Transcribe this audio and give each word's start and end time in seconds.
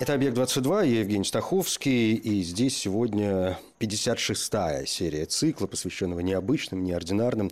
Это 0.00 0.14
«Объект-22», 0.14 0.86
я 0.86 1.00
Евгений 1.00 1.24
Стаховский, 1.24 2.14
и 2.14 2.42
здесь 2.42 2.76
сегодня 2.76 3.58
56-я 3.80 4.86
серия 4.86 5.24
цикла, 5.26 5.66
посвященного 5.66 6.20
необычным, 6.20 6.84
неординарным, 6.84 7.50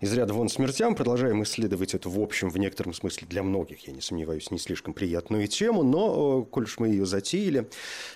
из 0.00 0.12
ряда 0.12 0.34
вон 0.34 0.48
смертям. 0.48 0.96
Продолжаем 0.96 1.44
исследовать 1.44 1.94
эту, 1.94 2.10
в 2.10 2.20
общем, 2.20 2.50
в 2.50 2.58
некотором 2.58 2.94
смысле 2.94 3.28
для 3.28 3.44
многих, 3.44 3.86
я 3.86 3.92
не 3.92 4.00
сомневаюсь, 4.00 4.50
не 4.50 4.58
слишком 4.58 4.92
приятную 4.92 5.46
тему, 5.46 5.84
но, 5.84 6.42
э, 6.42 6.50
коль 6.50 6.64
уж 6.64 6.80
мы 6.80 6.88
ее 6.88 7.06
затеяли, 7.06 7.68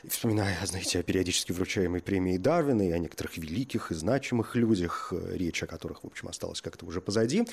вспоминая, 0.08 0.58
знаете, 0.66 0.98
о 0.98 1.02
периодически 1.04 1.52
вручаемой 1.52 2.00
премии 2.00 2.36
Дарвина 2.36 2.82
и 2.82 2.90
о 2.90 2.98
некоторых 2.98 3.38
великих 3.38 3.92
и 3.92 3.94
значимых 3.94 4.56
людях, 4.56 5.12
э, 5.12 5.36
речь 5.36 5.62
о 5.62 5.68
которых, 5.68 6.02
в 6.02 6.06
общем, 6.08 6.26
осталась 6.26 6.60
как-то 6.60 6.84
уже 6.84 7.00
позади. 7.00 7.44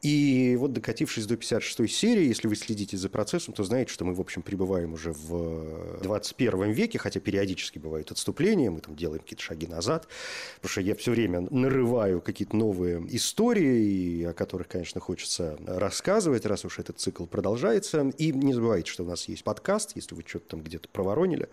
И 0.00 0.56
вот 0.60 0.72
докатившись 0.72 1.26
до 1.26 1.34
56-й 1.34 1.88
серии, 1.88 2.26
если 2.26 2.46
вы 2.46 2.54
следите 2.54 2.96
за 2.96 3.08
процессом, 3.08 3.52
то 3.52 3.64
знаете, 3.64 3.92
что 3.92 4.04
мы, 4.04 4.14
в 4.14 4.20
общем, 4.20 4.42
пребываем 4.42 4.92
уже 4.92 5.10
в 5.12 5.71
21 6.02 6.70
веке, 6.72 6.98
хотя 6.98 7.20
периодически 7.20 7.78
бывают 7.78 8.10
отступления, 8.10 8.70
мы 8.70 8.80
там 8.80 8.96
делаем 8.96 9.20
какие-то 9.22 9.42
шаги 9.42 9.66
назад, 9.66 10.08
потому 10.56 10.70
что 10.70 10.80
я 10.80 10.94
все 10.94 11.10
время 11.10 11.46
нарываю 11.50 12.20
какие-то 12.20 12.56
новые 12.56 13.04
истории, 13.14 14.24
о 14.24 14.32
которых, 14.32 14.68
конечно, 14.68 15.00
хочется 15.00 15.58
рассказывать, 15.66 16.46
раз 16.46 16.64
уж 16.64 16.78
этот 16.78 16.98
цикл 16.98 17.26
продолжается. 17.26 18.12
И 18.18 18.32
не 18.32 18.52
забывайте, 18.52 18.90
что 18.90 19.04
у 19.04 19.06
нас 19.06 19.28
есть 19.28 19.44
подкаст, 19.44 19.92
если 19.94 20.14
вы 20.14 20.22
что-то 20.26 20.50
там 20.50 20.62
где-то 20.62 20.88
проворонили, 20.88 21.48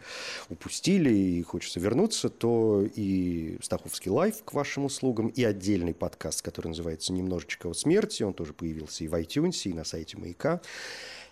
упустили 0.49 1.13
и 1.13 1.41
хочется 1.43 1.79
вернуться, 1.79 2.29
то 2.29 2.85
и 2.95 3.57
Стаховский 3.61 4.11
Live 4.11 4.43
к 4.43 4.53
вашим 4.53 4.85
услугам, 4.85 5.27
и 5.27 5.43
отдельный 5.43 5.93
подкаст, 5.93 6.41
который 6.41 6.67
называется 6.67 7.13
«Немножечко 7.13 7.67
о 7.67 7.73
смерти», 7.73 8.23
он 8.23 8.33
тоже 8.33 8.53
появился 8.53 9.03
и 9.03 9.07
в 9.07 9.13
iTunes, 9.13 9.61
и 9.63 9.73
на 9.73 9.83
сайте 9.83 10.17
«Маяка» 10.17 10.61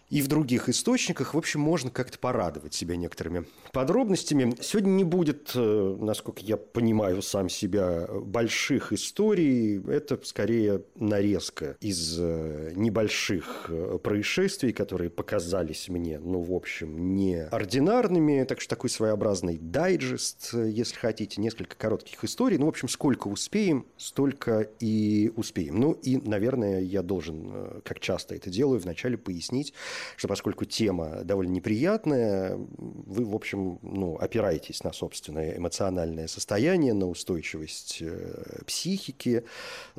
и 0.10 0.22
в 0.22 0.28
других 0.28 0.70
источниках. 0.70 1.34
В 1.34 1.38
общем, 1.38 1.60
можно 1.60 1.90
как-то 1.90 2.18
порадовать 2.20 2.74
себя 2.74 2.96
некоторыми 2.96 3.46
подробностями. 3.78 4.56
Сегодня 4.60 4.90
не 4.90 5.04
будет, 5.04 5.52
э, 5.54 5.98
насколько 6.00 6.42
я 6.42 6.58
понимаю 6.58 7.22
сам 7.22 7.48
себя, 7.48 8.08
больших 8.10 8.92
историй. 8.92 9.80
Это 9.88 10.20
скорее 10.24 10.82
нарезка 10.96 11.78
из 11.80 12.18
э, 12.20 12.72
небольших 12.76 13.68
э, 13.70 14.00
происшествий, 14.02 14.74
которые 14.74 15.12
показались 15.12 15.90
мне, 15.90 16.18
ну, 16.18 16.42
в 16.42 16.54
общем, 16.54 17.14
неординарными. 17.14 18.46
Так 18.46 18.62
что 18.62 18.72
такой 18.72 18.90
своеобразный 18.90 19.60
дайджест, 19.60 20.56
если 20.56 20.96
хотите, 20.96 21.40
несколько 21.40 21.76
коротких 21.76 22.24
историй. 22.24 22.58
Ну, 22.58 22.66
в 22.66 22.70
общем, 22.70 22.90
сколько 22.90 23.28
успеем, 23.28 23.86
столько 23.98 24.72
и 24.80 25.32
успеем. 25.36 25.80
Ну, 25.80 25.92
и, 25.92 26.18
наверное, 26.18 26.82
я 26.82 27.04
должен, 27.04 27.84
как 27.84 28.00
часто 28.00 28.34
это 28.34 28.50
делаю, 28.50 28.80
вначале 28.80 29.20
пояснить, 29.20 29.76
что 30.16 30.28
поскольку 30.28 30.66
тема 30.66 31.24
довольно 31.24 31.52
неприятная, 31.52 32.58
вы, 32.58 33.24
в 33.24 33.36
общем, 33.36 33.67
ну, 33.82 34.16
опираетесь 34.18 34.84
на 34.84 34.94
собственное 34.94 35.58
эмоциональное 35.58 36.28
состояние, 36.28 36.94
на 36.94 37.08
устойчивость 37.08 38.00
э, 38.02 38.64
психики 38.66 39.44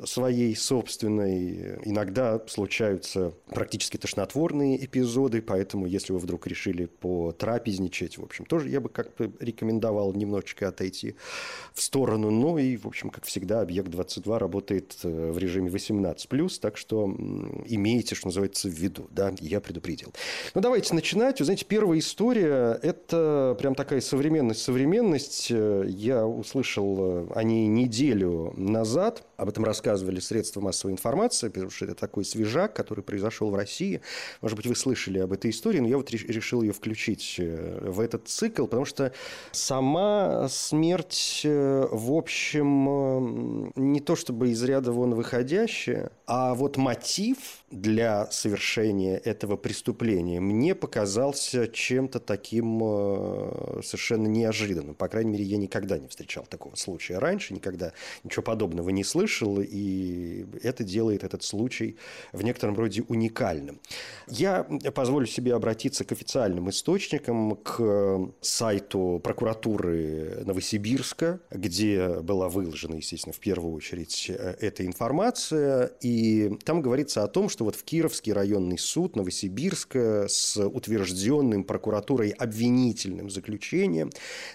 своей 0.03 0.55
собственной. 0.55 1.79
Иногда 1.85 2.41
случаются 2.47 3.33
практически 3.47 3.97
тошнотворные 3.97 4.83
эпизоды, 4.83 5.41
поэтому 5.41 5.85
если 5.85 6.13
вы 6.13 6.19
вдруг 6.19 6.47
решили 6.47 6.85
потрапезничать, 6.85 8.17
в 8.17 8.23
общем, 8.23 8.45
тоже 8.45 8.69
я 8.69 8.81
бы 8.81 8.89
как-то 8.89 9.31
рекомендовал 9.39 10.13
немножечко 10.13 10.67
отойти 10.67 11.15
в 11.73 11.81
сторону. 11.81 12.31
Ну 12.31 12.57
и, 12.57 12.77
в 12.77 12.85
общем, 12.85 13.09
как 13.09 13.25
всегда, 13.25 13.61
«Объект-22» 13.61 14.37
работает 14.37 14.97
э, 15.03 15.31
в 15.31 15.37
режиме 15.37 15.69
18+, 15.69 16.59
так 16.59 16.77
что 16.77 17.05
имейте, 17.65 18.15
что 18.15 18.27
называется, 18.27 18.67
в 18.67 18.73
виду. 18.73 19.07
Да? 19.11 19.33
Я 19.39 19.61
предупредил. 19.61 20.13
Ну, 20.53 20.61
давайте 20.61 20.93
начинать. 20.93 21.39
Вы 21.39 21.45
знаете, 21.45 21.65
первая 21.65 21.99
история– 21.99 22.79
это 22.83 23.48
прям 23.55 23.75
такая 23.75 24.01
современность-современность. 24.01 25.49
Я 25.49 26.25
услышал 26.25 27.27
о 27.33 27.43
ней 27.43 27.67
неделю 27.67 28.53
назад. 28.57 29.23
Об 29.39 29.47
этом 29.47 29.63
рассказывали 29.63 30.19
средства 30.19 30.59
массовой 30.59 30.91
информации, 30.91 31.47
потому 31.47 31.69
что 31.71 31.85
это 31.85 31.95
такой 31.95 32.25
свежак, 32.25 32.73
который 32.73 33.05
произошел 33.05 33.49
в 33.49 33.55
России. 33.55 34.01
Может 34.41 34.57
быть, 34.57 34.67
вы 34.67 34.75
слышали 34.75 35.19
об 35.19 35.31
этой 35.31 35.51
истории, 35.51 35.79
но 35.79 35.87
я 35.87 35.95
вот 35.95 36.11
решил 36.11 36.61
ее 36.61 36.73
включить 36.73 37.35
э, 37.37 37.79
в 37.89 38.01
этот 38.01 38.27
цикл, 38.27 38.65
потому 38.65 38.83
что 38.83 39.13
сама 39.53 40.49
смерть, 40.49 41.41
э, 41.45 41.87
в 41.89 42.11
общем, 42.11 42.89
э, 42.89 43.71
не 43.77 44.01
то 44.01 44.17
чтобы 44.17 44.49
из 44.49 44.61
ряда 44.61 44.91
вон 44.91 45.15
выходящая, 45.15 46.11
а 46.27 46.53
вот 46.53 46.75
мотив 46.75 47.37
для 47.71 48.29
совершения 48.31 49.17
этого 49.17 49.55
преступления 49.55 50.41
мне 50.41 50.75
показался 50.75 51.69
чем-то 51.69 52.19
таким 52.19 52.79
совершенно 53.83 54.27
неожиданным. 54.27 54.95
По 54.95 55.07
крайней 55.07 55.31
мере, 55.31 55.45
я 55.45 55.57
никогда 55.57 55.97
не 55.97 56.07
встречал 56.07 56.45
такого 56.45 56.75
случая 56.75 57.19
раньше, 57.19 57.53
никогда 57.53 57.93
ничего 58.23 58.43
подобного 58.43 58.89
не 58.89 59.03
слышал, 59.03 59.28
и 59.37 60.45
это 60.63 60.83
делает 60.83 61.23
этот 61.23 61.43
случай 61.43 61.97
в 62.33 62.43
некотором 62.43 62.75
роде 62.75 63.03
уникальным. 63.07 63.79
Я 64.27 64.63
позволю 64.63 65.25
себе 65.25 65.53
обратиться 65.53 66.03
к 66.03 66.11
официальным 66.11 66.69
источникам, 66.69 67.55
к 67.55 68.31
сайту 68.41 69.19
прокуратуры 69.23 70.43
Новосибирска, 70.45 71.39
где 71.51 72.19
была 72.21 72.49
выложена, 72.49 72.95
естественно, 72.95 73.33
в 73.33 73.39
первую 73.39 73.73
очередь 73.73 74.29
э, 74.29 74.55
эта 74.59 74.85
информация, 74.85 75.91
и 76.01 76.57
там 76.63 76.81
говорится 76.81 77.23
о 77.23 77.27
том, 77.27 77.49
что 77.49 77.65
вот 77.65 77.75
в 77.75 77.83
Кировский 77.83 78.33
районный 78.33 78.77
суд 78.77 79.15
Новосибирска 79.15 80.27
с 80.27 80.57
утвержденным 80.57 81.63
прокуратурой 81.63 82.29
обвинительным 82.29 83.29
заключением 83.29 84.09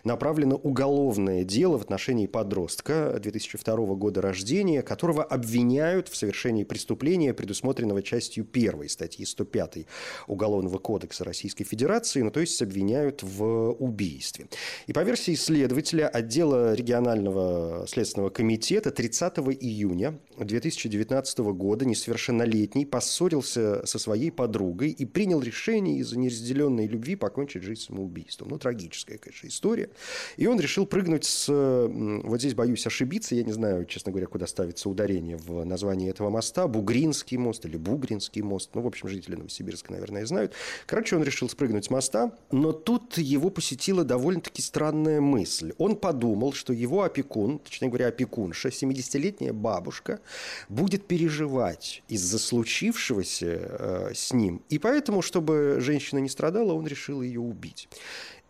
направлено 0.05 0.57
уголовное 0.57 1.45
дело 1.45 1.79
в 1.79 1.83
отношении 1.83 2.27
подростка 2.27 3.19
2002 3.21 3.77
года 3.95 4.21
рождения, 4.21 4.64
которого 4.83 5.23
обвиняют 5.23 6.09
в 6.09 6.17
совершении 6.17 6.65
преступления, 6.65 7.35
предусмотренного 7.35 8.03
частью 8.03 8.47
1 8.51 8.89
статьи 8.89 9.25
105 9.25 9.87
Уголовного 10.27 10.79
кодекса 10.79 11.25
Российской 11.25 11.65
Федерации, 11.65 12.23
ну 12.23 12.31
то 12.31 12.41
есть 12.41 12.61
обвиняют 12.63 13.23
в 13.23 13.73
убийстве. 13.73 14.47
И 14.87 14.93
по 14.93 15.03
версии 15.03 15.35
следователя 15.35 16.09
отдела 16.09 16.75
регионального 16.75 17.87
следственного 17.87 18.31
комитета 18.31 18.91
30 18.91 19.39
июня 19.61 20.19
2019 20.39 21.39
года 21.39 21.85
несовершеннолетний 21.85 22.87
поссорился 22.87 23.85
со 23.87 23.99
своей 23.99 24.31
подругой 24.31 24.91
и 24.91 25.05
принял 25.05 25.41
решение 25.41 25.99
из-за 25.99 26.19
неразделенной 26.19 26.87
любви 26.87 27.17
покончить 27.17 27.63
жизнь 27.63 27.83
самоубийством. 27.83 28.49
Ну, 28.49 28.59
трагическая, 28.59 29.19
конечно, 29.19 29.49
история. 29.49 29.91
И 30.37 30.47
он 30.47 30.59
решил 30.61 30.87
прыгнуть 30.87 31.25
с... 31.25 31.49
Вот 31.49 32.39
здесь 32.39 32.55
боюсь 32.55 32.87
ошибиться, 32.87 33.35
я 33.35 33.43
не 33.45 33.53
знаю, 33.53 33.85
честно 33.87 34.13
говоря, 34.13 34.27
куда 34.27 34.47
ставится 34.55 34.89
ударение 34.89 35.37
в 35.37 35.65
названии 35.65 36.09
этого 36.09 36.31
моста. 36.31 36.69
Бугринский 36.69 37.37
мост 37.37 37.67
или 37.67 37.77
Бугринский 37.77 38.43
мост. 38.43 38.71
Ну, 38.75 38.83
в 38.83 38.87
общем, 38.87 39.09
жители 39.09 39.35
Новосибирска, 39.35 39.93
наверное, 39.93 40.25
знают. 40.27 40.53
Короче, 40.87 41.17
он 41.17 41.25
решил 41.25 41.49
спрыгнуть 41.49 41.87
с 41.87 41.91
моста, 41.91 42.33
но 42.53 42.73
тут 42.73 43.19
его 43.19 43.51
посетила 43.51 44.05
довольно-таки 44.05 44.63
странная 44.63 45.21
мысль. 45.21 45.73
Он 45.79 45.97
подумал, 45.97 46.53
что 46.53 46.73
его 46.73 47.03
опекун, 47.03 47.59
точнее 47.59 47.89
говоря, 47.89 48.09
опекунша, 48.09 48.69
70-летняя 48.69 49.53
бабушка, 49.53 50.21
будет 50.69 51.07
переживать 51.07 52.03
из-за 52.09 52.39
случившегося 52.39 53.47
э, 53.47 54.13
с 54.15 54.33
ним 54.33 54.63
и 54.69 54.79
поэтому, 54.79 55.23
чтобы 55.23 55.79
женщина 55.81 56.19
не 56.19 56.29
страдала, 56.29 56.73
он 56.73 56.87
решил 56.87 57.23
ее 57.23 57.41
убить. 57.41 57.89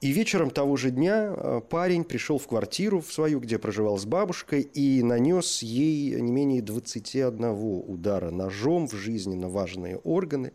И 0.04 0.12
вечером 0.12 0.50
того 0.50 0.76
же 0.76 0.90
дня 0.90 1.32
э, 1.34 1.62
парень 1.66 2.04
пришел 2.04 2.36
в 2.36 2.46
квартиру 2.46 3.00
в 3.00 3.10
свою, 3.10 3.40
где 3.40 3.58
проживал 3.58 3.96
с 3.96 4.04
бабушкой, 4.04 4.60
и 4.60 5.02
нанес 5.02 5.62
ей 5.62 6.20
не 6.20 6.30
менее 6.30 6.60
21 6.60 7.42
удара 7.88 8.30
ножом 8.30 8.86
в 8.86 8.92
жизненно 8.92 9.48
важные 9.48 9.96
органы, 9.96 10.52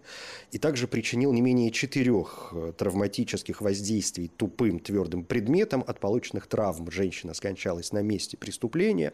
и 0.52 0.60
также 0.60 0.88
причинил 0.88 1.34
не 1.34 1.42
менее 1.42 1.72
четырех 1.72 2.54
э, 2.54 2.74
травматических 2.78 3.62
воздействий 3.62 4.28
тупым 4.28 4.80
твердым 4.80 5.24
предметом. 5.24 5.84
От 5.88 6.00
полученных 6.00 6.46
травм 6.46 6.92
женщина 6.92 7.34
скончалась 7.34 7.92
на 7.92 8.04
месте 8.04 8.38
преступления. 8.38 9.14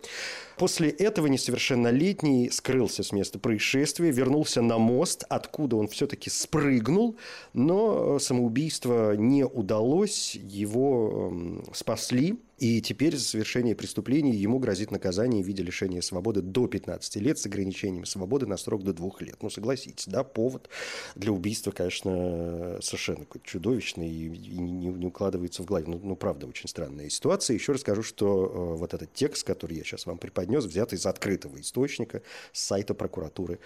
После 0.58 0.90
этого 0.90 1.28
несовершеннолетний 1.28 2.52
скрылся 2.52 3.04
с 3.04 3.14
места 3.14 3.40
происшествия, 3.40 4.12
вернулся 4.12 4.62
на 4.62 4.80
мост, 4.80 5.24
откуда 5.30 5.78
он 5.78 5.88
все-таки 5.88 6.30
спрыгнул, 6.30 7.16
но 7.54 8.18
э, 8.18 8.20
самоубийство 8.20 9.16
не 9.16 9.46
удалось, 9.46 10.25
удалось, 10.25 10.36
его 10.36 11.30
эм, 11.31 11.63
спасли, 11.74 12.38
и 12.57 12.81
теперь 12.81 13.18
за 13.18 13.24
совершение 13.24 13.75
преступлений 13.75 14.31
ему 14.31 14.60
грозит 14.60 14.89
наказание 14.89 15.44
в 15.44 15.48
виде 15.48 15.62
лишения 15.62 16.01
свободы 16.01 16.42
до 16.42 16.68
15 16.68 17.18
лет 17.18 17.38
с 17.38 17.45
ограничением 17.45 18.06
свободы 18.06 18.45
на 18.45 18.56
срок 18.56 18.83
до 18.83 18.94
двух 18.94 19.22
лет. 19.22 19.36
Ну, 19.42 19.50
согласитесь, 19.50 20.07
да, 20.07 20.24
повод 20.24 20.69
для 21.16 21.33
убийства, 21.33 21.72
конечно, 21.72 22.80
совершенно 22.81 23.19
какой-то 23.19 23.45
чудовищный 23.45 24.10
и 24.10 24.30
не, 24.57 24.88
не 24.88 25.06
укладывается 25.06 25.63
в 25.63 25.66
голове. 25.66 25.88
Ну, 25.88 26.00
ну, 26.01 26.16
правда, 26.16 26.48
очень 26.48 26.69
странная 26.69 27.10
ситуация. 27.10 27.56
Еще 27.56 27.74
расскажу, 27.74 28.04
что 28.04 28.45
э, 28.45 28.77
вот 28.77 28.94
этот 28.94 29.13
текст, 29.13 29.45
который 29.45 29.77
я 29.77 29.83
сейчас 29.83 30.06
вам 30.06 30.18
преподнес, 30.18 30.63
взят 30.63 30.94
из 30.94 31.06
открытого 31.06 31.60
источника 31.60 32.22
с 32.54 32.63
сайта 32.63 32.94
прокуратуры 32.94 33.60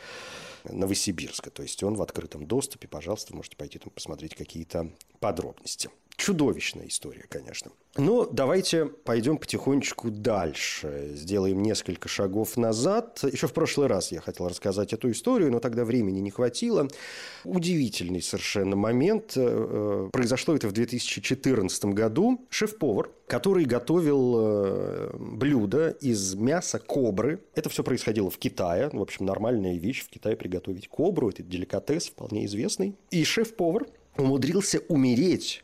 Новосибирска. 0.63 1.51
То 1.51 1.61
есть 1.61 1.83
он 1.83 1.93
в 1.93 2.01
открытом 2.01 2.47
доступе. 2.47 2.87
Пожалуйста, 2.87 3.35
можете 3.35 3.55
пойти 3.55 3.77
там 3.77 3.91
посмотреть 3.91 4.33
какие-то 4.33 4.89
подробности. 5.19 5.91
Чудовищная 6.19 6.89
история, 6.89 7.25
конечно. 7.29 7.71
Но 7.95 8.25
давайте 8.25 8.85
пойдем 8.85 9.37
потихонечку 9.37 10.11
дальше. 10.11 11.11
Сделаем 11.13 11.63
несколько 11.63 12.09
шагов 12.09 12.57
назад. 12.57 13.21
Еще 13.23 13.47
в 13.47 13.53
прошлый 13.53 13.87
раз 13.87 14.11
я 14.11 14.19
хотел 14.19 14.49
рассказать 14.49 14.91
эту 14.91 15.09
историю, 15.11 15.49
но 15.49 15.61
тогда 15.61 15.85
времени 15.85 16.19
не 16.19 16.29
хватило. 16.29 16.89
Удивительный 17.45 18.21
совершенно 18.21 18.75
момент. 18.75 19.31
Э, 19.37 20.09
произошло 20.11 20.55
это 20.55 20.67
в 20.67 20.73
2014 20.73 21.85
году. 21.85 22.45
Шеф-повар, 22.49 23.11
который 23.25 23.63
готовил 23.63 24.35
э, 24.39 25.11
блюдо 25.17 25.91
из 26.01 26.35
мяса 26.35 26.79
кобры. 26.79 27.39
Это 27.55 27.69
все 27.69 27.81
происходило 27.81 28.29
в 28.29 28.37
Китае. 28.37 28.89
В 28.91 29.01
общем, 29.01 29.25
нормальная 29.25 29.77
вещь 29.77 30.03
в 30.03 30.09
Китае 30.09 30.35
приготовить 30.35 30.89
кобру. 30.89 31.29
Это 31.29 31.43
деликатес 31.43 32.07
вполне 32.07 32.45
известный. 32.45 32.95
И 33.09 33.23
шеф-повар 33.23 33.85
умудрился 34.17 34.81
умереть 34.89 35.63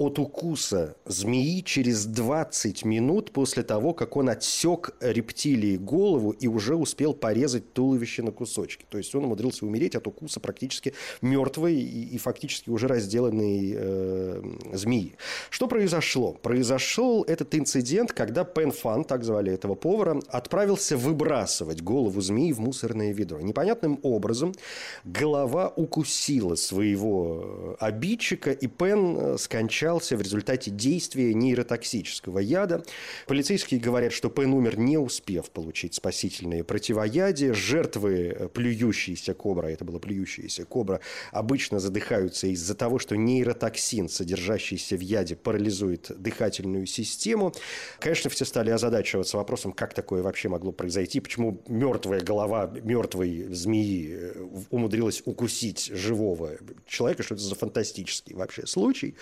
от 0.00 0.18
укуса 0.18 0.96
змеи 1.04 1.60
через 1.60 2.06
20 2.06 2.86
минут 2.86 3.32
после 3.32 3.62
того, 3.62 3.92
как 3.92 4.16
он 4.16 4.30
отсек 4.30 4.94
рептилии 5.00 5.76
голову 5.76 6.30
и 6.30 6.48
уже 6.48 6.74
успел 6.74 7.12
порезать 7.12 7.74
туловище 7.74 8.22
на 8.22 8.32
кусочки. 8.32 8.86
То 8.88 8.96
есть 8.96 9.14
он 9.14 9.24
умудрился 9.24 9.66
умереть 9.66 9.94
от 9.94 10.06
укуса 10.06 10.40
практически 10.40 10.94
мертвой 11.20 11.74
и, 11.74 12.14
и 12.14 12.16
фактически 12.16 12.70
уже 12.70 12.88
разделанной 12.88 13.74
э, 13.76 14.42
змеи. 14.72 15.16
Что 15.50 15.68
произошло? 15.68 16.32
Произошел 16.32 17.22
этот 17.24 17.54
инцидент, 17.54 18.14
когда 18.14 18.44
Пен 18.44 18.72
Фан, 18.72 19.04
так 19.04 19.22
звали 19.22 19.52
этого 19.52 19.74
повара, 19.74 20.18
отправился 20.28 20.96
выбрасывать 20.96 21.82
голову 21.82 22.22
змеи 22.22 22.52
в 22.52 22.60
мусорное 22.60 23.12
ведро. 23.12 23.38
Непонятным 23.40 24.00
образом 24.02 24.54
голова 25.04 25.70
укусила 25.76 26.54
своего 26.54 27.76
э, 27.80 27.84
обидчика, 27.84 28.50
и 28.50 28.66
Пен 28.66 29.16
э, 29.18 29.36
скончался 29.36 29.89
скончался 29.90 30.16
в 30.16 30.22
результате 30.22 30.70
действия 30.70 31.34
нейротоксического 31.34 32.38
яда. 32.38 32.84
Полицейские 33.26 33.80
говорят, 33.80 34.12
что 34.12 34.28
Пен 34.28 34.52
умер, 34.52 34.78
не 34.78 34.98
успев 34.98 35.50
получить 35.50 35.94
спасительные 35.94 36.62
противоядия. 36.62 37.52
Жертвы 37.52 38.36
э, 38.38 38.48
плюющейся 38.48 39.34
кобра, 39.34 39.66
это 39.66 39.84
была 39.84 39.98
плюющаяся 39.98 40.64
кобра, 40.64 41.00
обычно 41.32 41.80
задыхаются 41.80 42.46
из-за 42.46 42.74
того, 42.74 42.98
что 42.98 43.16
нейротоксин, 43.16 44.08
содержащийся 44.08 44.96
в 44.96 45.00
яде, 45.00 45.34
парализует 45.34 46.10
дыхательную 46.16 46.86
систему. 46.86 47.52
Конечно, 47.98 48.30
все 48.30 48.44
стали 48.44 48.70
озадачиваться 48.70 49.36
вопросом, 49.36 49.72
как 49.72 49.94
такое 49.94 50.22
вообще 50.22 50.48
могло 50.48 50.72
произойти, 50.72 51.20
почему 51.20 51.62
мертвая 51.66 52.20
голова 52.20 52.72
мертвой 52.82 53.46
змеи 53.50 54.08
э, 54.12 54.46
умудрилась 54.70 55.22
укусить 55.24 55.90
живого 55.92 56.52
человека, 56.86 57.22
что 57.22 57.34
это 57.34 57.42
за 57.42 57.54
фантастический 57.54 58.34
вообще 58.36 58.66
случай. 58.66 59.16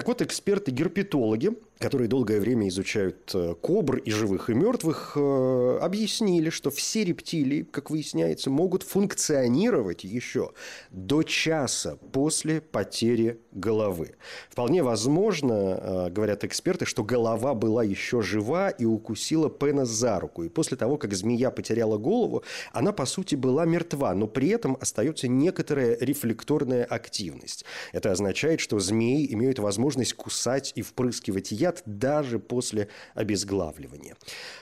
Так 0.00 0.08
вот, 0.08 0.22
эксперты-герпетологи, 0.22 1.50
которые 1.80 2.08
долгое 2.08 2.40
время 2.40 2.68
изучают 2.68 3.30
э, 3.34 3.54
кобр 3.54 3.96
и 3.96 4.10
живых, 4.10 4.50
и 4.50 4.54
мертвых, 4.54 5.14
э, 5.16 5.78
объяснили, 5.80 6.50
что 6.50 6.70
все 6.70 7.04
рептилии, 7.04 7.62
как 7.62 7.90
выясняется, 7.90 8.50
могут 8.50 8.82
функционировать 8.82 10.04
еще 10.04 10.52
до 10.90 11.22
часа 11.22 11.96
после 12.12 12.60
потери 12.60 13.40
головы. 13.52 14.16
Вполне 14.50 14.82
возможно, 14.82 15.52
э, 15.52 16.10
говорят 16.10 16.44
эксперты, 16.44 16.84
что 16.84 17.02
голова 17.02 17.54
была 17.54 17.82
еще 17.82 18.20
жива 18.20 18.68
и 18.68 18.84
укусила 18.84 19.48
Пена 19.48 19.86
за 19.86 20.20
руку. 20.20 20.42
И 20.42 20.50
после 20.50 20.76
того, 20.76 20.98
как 20.98 21.14
змея 21.14 21.50
потеряла 21.50 21.96
голову, 21.96 22.44
она, 22.72 22.92
по 22.92 23.06
сути, 23.06 23.36
была 23.36 23.64
мертва, 23.64 24.14
но 24.14 24.26
при 24.26 24.48
этом 24.48 24.76
остается 24.78 25.28
некоторая 25.28 25.96
рефлекторная 25.98 26.84
активность. 26.84 27.64
Это 27.92 28.12
означает, 28.12 28.60
что 28.60 28.78
змеи 28.78 29.32
имеют 29.32 29.58
возможность 29.58 30.12
кусать 30.12 30.72
и 30.74 30.82
впрыскивать 30.82 31.52
яд 31.52 31.69
даже 31.86 32.38
после 32.38 32.88
обезглавливания. 33.14 34.16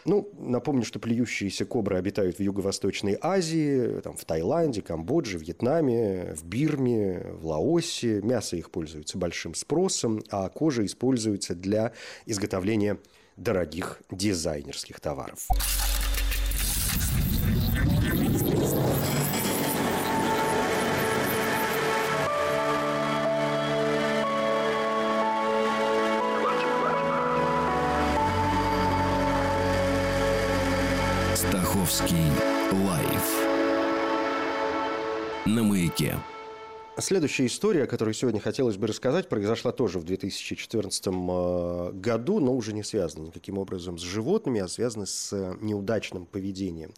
Ну, 0.05 0.31
напомню, 0.39 0.85
что 0.85 0.99
плюющиеся 0.99 1.65
кобры 1.65 1.97
обитают 1.97 2.39
в 2.39 2.41
Юго-Восточной 2.41 3.19
Азии, 3.21 4.01
там, 4.01 4.17
в 4.17 4.25
Таиланде, 4.25 4.83
Камбодже, 4.83 5.39
Вьетнаме, 5.39 6.35
в 6.35 6.45
Бирме, 6.45 7.27
в 7.33 7.47
Лаосе. 7.47 8.21
Мясо 8.23 8.57
их 8.57 8.71
пользуется 8.71 9.19
большим 9.19 9.55
спросом, 9.55 10.23
а 10.31 10.49
кожа 10.49 10.85
используется 10.85 11.55
для 11.55 11.93
изготовления 12.27 12.99
дорогих 13.37 14.03
дизайнерских 14.11 15.01
товаров. 15.01 15.49
Московский 31.55 32.15
лайф 32.87 33.47
на 35.47 35.63
маяке. 35.63 36.17
Следующая 36.99 37.47
история, 37.47 37.85
о 37.85 37.87
которой 37.87 38.13
сегодня 38.13 38.39
хотелось 38.39 38.77
бы 38.77 38.87
рассказать, 38.87 39.31
произошла 39.31 39.73
тоже 39.73 39.99
в 39.99 40.05
2014 40.05 41.07
э, 41.07 41.91
году, 41.95 42.41
но 42.41 42.55
уже 42.55 42.75
не 42.75 42.83
связана 42.83 43.27
никаким 43.27 43.57
образом 43.57 43.97
с 43.99 44.03
животными, 44.03 44.61
а 44.61 44.69
связана 44.69 45.07
с 45.07 45.33
э, 45.33 45.55
неудачным 45.63 46.27
поведением 46.27 46.93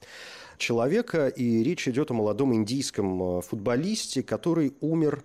человека. 0.59 1.29
И 1.29 1.63
речь 1.63 1.87
идет 1.87 2.11
о 2.11 2.15
молодом 2.15 2.53
индийском 2.53 3.39
э, 3.39 3.43
футболисте, 3.43 4.25
который 4.25 4.75
умер 4.81 5.23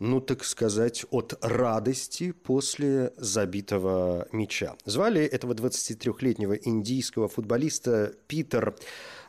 ну, 0.00 0.20
так 0.20 0.44
сказать, 0.44 1.04
от 1.10 1.38
радости 1.42 2.32
после 2.32 3.12
забитого 3.18 4.26
мяча. 4.32 4.74
Звали 4.86 5.22
этого 5.22 5.52
23-летнего 5.52 6.54
индийского 6.54 7.28
футболиста 7.28 8.14
Питер 8.26 8.74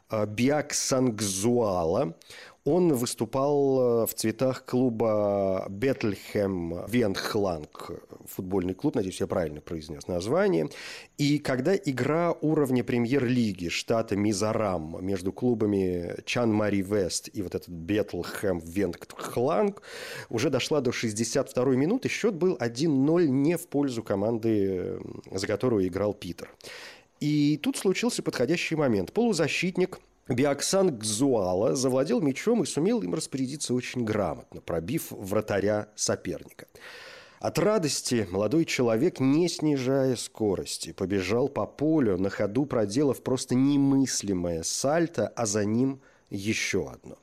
э, 0.09 0.25
Биаксангзуала. 0.25 2.15
Он 2.63 2.93
выступал 2.93 4.03
э, 4.03 4.05
в 4.05 4.13
цветах 4.13 4.65
клуба 4.65 5.65
Бетльхэм 5.67 6.85
Венхланг, 6.85 7.91
футбольный 8.27 8.75
клуб, 8.75 8.93
надеюсь, 8.93 9.19
я 9.19 9.25
правильно 9.25 9.61
произнес 9.61 10.07
название. 10.07 10.69
И 11.17 11.39
когда 11.39 11.75
игра 11.75 12.33
уровня 12.33 12.83
премьер-лиги 12.83 13.69
штата 13.69 14.15
Мизорам 14.15 15.03
между 15.03 15.33
клубами 15.33 16.21
Чан 16.25 16.53
Мари 16.53 16.83
Вест 16.83 17.29
и 17.33 17.41
вот 17.41 17.55
этот 17.55 17.69
Бетлхэм 17.69 18.59
Венхланг 18.59 19.81
уже 20.29 20.51
дошла 20.51 20.81
до 20.81 20.91
62-й 20.91 21.75
минуты, 21.75 22.09
счет 22.09 22.35
был 22.35 22.57
1-0 22.57 23.25
не 23.25 23.57
в 23.57 23.67
пользу 23.69 24.03
команды, 24.03 24.99
за 25.31 25.47
которую 25.47 25.87
играл 25.87 26.13
Питер. 26.13 26.53
И 27.19 27.57
тут 27.57 27.77
случился 27.77 28.21
подходящий 28.21 28.75
момент. 28.75 29.13
Полузащитник– 29.13 29.99
Биоксан 30.27 30.97
Гзуала 30.97 31.75
завладел 31.75 32.21
мячом 32.21 32.63
и 32.63 32.65
сумел 32.65 33.01
им 33.01 33.13
распорядиться 33.13 33.73
очень 33.73 34.05
грамотно, 34.05 34.61
пробив 34.61 35.07
вратаря 35.11 35.89
соперника. 35.95 36.67
От 37.39 37.57
радости 37.57 38.27
молодой 38.29 38.65
человек, 38.65 39.19
не 39.19 39.49
снижая 39.49 40.15
скорости, 40.15 40.91
побежал 40.91 41.49
по 41.49 41.65
полю, 41.65 42.19
на 42.19 42.29
ходу 42.29 42.67
проделав 42.67 43.23
просто 43.23 43.55
немыслимое 43.55 44.61
сальто, 44.61 45.27
а 45.27 45.47
за 45.47 45.65
ним 45.65 46.01
еще 46.29 46.87
одно. 46.87 47.17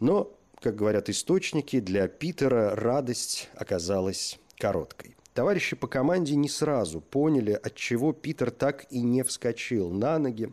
Но, 0.00 0.30
как 0.60 0.76
говорят 0.76 1.08
источники, 1.08 1.80
для 1.80 2.08
Питера 2.08 2.76
радость 2.76 3.48
оказалась 3.54 4.38
короткой. 4.58 5.16
Товарищи 5.32 5.76
по 5.76 5.86
команде 5.86 6.34
не 6.36 6.48
сразу 6.48 7.00
поняли, 7.00 7.52
от 7.52 7.74
чего 7.74 8.12
Питер 8.12 8.50
так 8.50 8.86
и 8.90 9.00
не 9.00 9.22
вскочил 9.22 9.90
на 9.90 10.18
ноги 10.18 10.52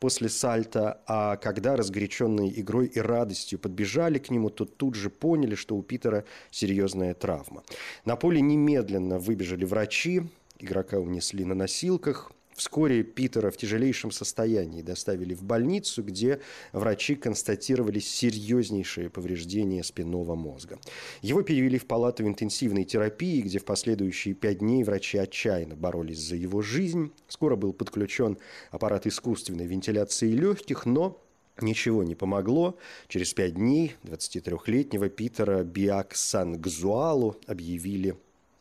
после 0.00 0.28
сальта, 0.28 1.00
а 1.06 1.36
когда 1.36 1.76
разгоряченные 1.76 2.60
игрой 2.60 2.86
и 2.86 3.00
радостью 3.00 3.58
подбежали 3.58 4.18
к 4.18 4.30
нему, 4.30 4.50
то 4.50 4.64
тут 4.64 4.94
же 4.94 5.10
поняли, 5.10 5.54
что 5.54 5.76
у 5.76 5.82
Питера 5.82 6.24
серьезная 6.50 7.14
травма. 7.14 7.62
На 8.04 8.16
поле 8.16 8.40
немедленно 8.40 9.18
выбежали 9.18 9.64
врачи, 9.64 10.22
игрока 10.58 10.98
унесли 10.98 11.44
на 11.44 11.54
носилках, 11.54 12.32
Вскоре 12.58 13.04
Питера 13.04 13.52
в 13.52 13.56
тяжелейшем 13.56 14.10
состоянии 14.10 14.82
доставили 14.82 15.32
в 15.32 15.44
больницу, 15.44 16.02
где 16.02 16.40
врачи 16.72 17.14
констатировали 17.14 18.00
серьезнейшие 18.00 19.10
повреждения 19.10 19.84
спинного 19.84 20.34
мозга. 20.34 20.80
Его 21.22 21.42
перевели 21.42 21.78
в 21.78 21.86
палату 21.86 22.26
интенсивной 22.26 22.82
терапии, 22.82 23.42
где 23.42 23.60
в 23.60 23.64
последующие 23.64 24.34
пять 24.34 24.58
дней 24.58 24.82
врачи 24.82 25.18
отчаянно 25.18 25.76
боролись 25.76 26.18
за 26.18 26.34
его 26.34 26.60
жизнь. 26.60 27.12
Скоро 27.28 27.54
был 27.54 27.72
подключен 27.72 28.38
аппарат 28.72 29.06
искусственной 29.06 29.66
вентиляции 29.66 30.32
легких, 30.32 30.84
но 30.84 31.22
Ничего 31.60 32.04
не 32.04 32.14
помогло. 32.14 32.78
Через 33.08 33.34
пять 33.34 33.54
дней 33.54 33.96
23-летнего 34.04 35.08
Питера 35.08 35.64
Биак-Сангзуалу 35.64 37.34
объявили 37.48 38.16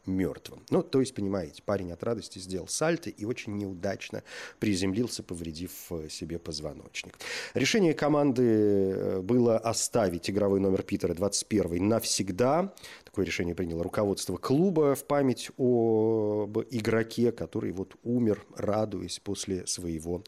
мертвым. 0.08 0.64
Ну, 0.70 0.84
то 0.84 1.00
есть, 1.00 1.14
понимаете, 1.14 1.62
парень 1.64 1.92
от 1.92 2.04
радости 2.04 2.40
сделал 2.40 2.68
сальто 2.68 3.10
и 3.10 3.26
очень 3.26 3.58
неудачно 3.58 4.24
приземлился, 4.60 5.24
повредив 5.24 5.72
э, 5.92 6.10
себе 6.10 6.40
позвоночник. 6.40 7.18
Решение 7.54 7.94
команды 7.94 8.44
э, 8.44 9.22
было 9.22 9.58
оставить 9.58 10.30
игровой 10.30 10.60
номер 10.60 10.84
Питера 10.84 11.14
21 11.14 11.88
навсегда. 11.88 12.74
Такое 13.04 13.26
решение 13.26 13.56
приняло 13.56 13.84
руководство 13.84 14.38
клуба 14.38 14.96
в 14.96 15.06
память 15.06 15.50
об 15.58 16.58
игроке, 16.72 17.32
который 17.32 17.72
вот 17.72 17.96
умер, 18.04 18.46
радуясь 18.56 19.20
после 19.20 19.68
своего 19.68 20.24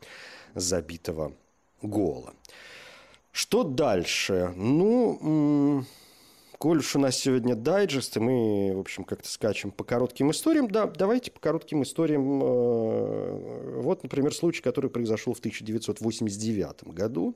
забитого 0.55 1.33
гола. 1.81 2.33
Что 3.31 3.63
дальше? 3.63 4.53
Ну, 4.55 5.85
коль 6.59 6.79
уж 6.79 6.95
у 6.95 6.99
нас 6.99 7.17
сегодня 7.17 7.55
дайджест, 7.55 8.17
и 8.17 8.19
мы, 8.19 8.73
в 8.75 8.79
общем, 8.79 9.05
как-то 9.05 9.29
скачем 9.29 9.71
по 9.71 9.85
коротким 9.85 10.29
историям, 10.31 10.69
да, 10.69 10.85
давайте 10.85 11.31
по 11.31 11.39
коротким 11.39 11.83
историям. 11.83 12.43
Э, 12.43 13.81
вот, 13.81 14.03
например, 14.03 14.35
случай, 14.35 14.61
который 14.61 14.89
произошел 14.89 15.33
в 15.33 15.39
1989 15.39 16.83
году. 16.93 17.33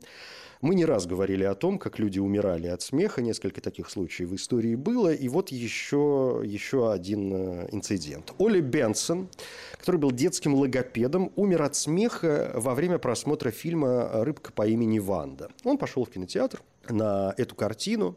Мы 0.59 0.75
не 0.75 0.85
раз 0.85 1.05
говорили 1.05 1.43
о 1.43 1.55
том, 1.55 1.77
как 1.77 1.99
люди 1.99 2.19
умирали 2.19 2.67
от 2.67 2.81
смеха. 2.81 3.21
Несколько 3.21 3.59
таких 3.59 3.89
случаев 3.89 4.29
в 4.29 4.35
истории 4.35 4.75
было. 4.75 5.13
И 5.13 5.27
вот 5.27 5.49
еще, 5.49 6.41
еще 6.43 6.91
один 6.91 7.33
э, 7.33 7.69
инцидент. 7.71 8.33
Оли 8.37 8.59
Бенсон, 8.59 9.29
который 9.77 9.97
был 9.97 10.11
детским 10.11 10.53
логопедом, 10.53 11.31
умер 11.37 11.63
от 11.63 11.75
смеха 11.75 12.51
во 12.55 12.75
время 12.75 12.97
просмотра 12.97 13.51
фильма 13.51 14.23
«Рыбка 14.23 14.51
по 14.51 14.67
имени 14.67 14.99
Ванда». 14.99 15.49
Он 15.63 15.77
пошел 15.77 16.03
в 16.03 16.09
кинотеатр 16.09 16.61
на 16.89 17.33
эту 17.37 17.55
картину. 17.55 18.15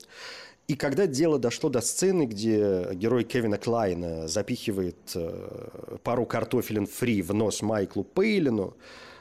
И 0.69 0.75
когда 0.75 1.07
дело 1.07 1.39
дошло 1.39 1.71
до 1.71 1.81
сцены, 1.81 2.27
где 2.27 2.89
герой 2.95 3.23
Кевина 3.23 3.57
Клайна 3.57 4.27
запихивает 4.27 4.97
э, 5.15 5.99
пару 6.03 6.27
картофелин 6.27 6.87
фри 6.87 7.23
в 7.23 7.33
нос 7.33 7.63
Майклу 7.63 8.03
Пейлину, 8.03 8.75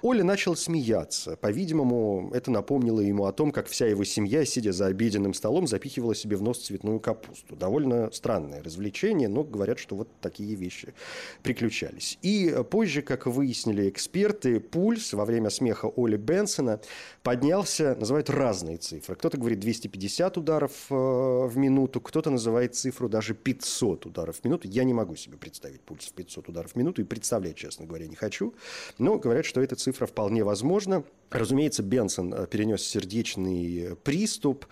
Оля 0.05 0.23
начал 0.23 0.55
смеяться. 0.55 1.35
По-видимому, 1.35 2.29
это 2.31 2.51
напомнило 2.51 2.99
ему 2.99 3.25
о 3.25 3.31
том, 3.31 3.51
как 3.51 3.65
вся 3.65 3.87
его 3.87 4.03
семья, 4.03 4.45
сидя 4.45 4.71
за 4.71 4.85
обеденным 4.85 5.33
столом, 5.33 5.65
запихивала 5.65 6.13
себе 6.13 6.37
в 6.37 6.43
нос 6.43 6.59
цветную 6.59 6.99
капусту. 6.99 7.55
Довольно 7.55 8.11
странное 8.11 8.61
развлечение, 8.61 9.27
но 9.27 9.43
говорят, 9.43 9.79
что 9.79 9.95
вот 9.95 10.07
такие 10.21 10.53
вещи 10.53 10.93
приключались. 11.41 12.19
И 12.21 12.55
позже, 12.69 13.01
как 13.01 13.25
выяснили 13.25 13.89
эксперты, 13.89 14.59
пульс 14.59 15.11
во 15.13 15.25
время 15.25 15.49
смеха 15.49 15.91
Оли 15.97 16.17
Бенсона 16.17 16.79
поднялся, 17.23 17.95
называют 17.99 18.29
разные 18.29 18.77
цифры. 18.77 19.15
Кто-то 19.15 19.39
говорит 19.39 19.59
250 19.59 20.37
ударов 20.37 20.71
э, 20.91 20.93
в 20.93 21.57
минуту, 21.57 21.99
кто-то 21.99 22.29
называет 22.29 22.75
цифру 22.75 23.09
даже 23.09 23.33
500 23.33 24.05
ударов 24.05 24.37
в 24.37 24.43
минуту. 24.45 24.67
Я 24.67 24.83
не 24.83 24.93
могу 24.93 25.15
себе 25.15 25.37
представить 25.37 25.81
пульс 25.81 26.05
в 26.05 26.13
500 26.13 26.49
ударов 26.49 26.73
в 26.73 26.75
минуту 26.75 27.01
и 27.01 27.05
представлять, 27.05 27.55
честно 27.55 27.87
говоря, 27.87 28.05
не 28.05 28.15
хочу. 28.15 28.53
Но 28.99 29.17
говорят, 29.17 29.45
что 29.45 29.61
эта 29.61 29.75
цифра 29.75 29.94
цифра 29.95 30.07
вполне 30.07 30.43
возможна. 30.43 31.03
Разумеется, 31.31 31.81
Бенсон 31.81 32.33
э, 32.33 32.47
перенес 32.47 32.81
сердечный 32.85 33.95
приступ, 34.03 34.65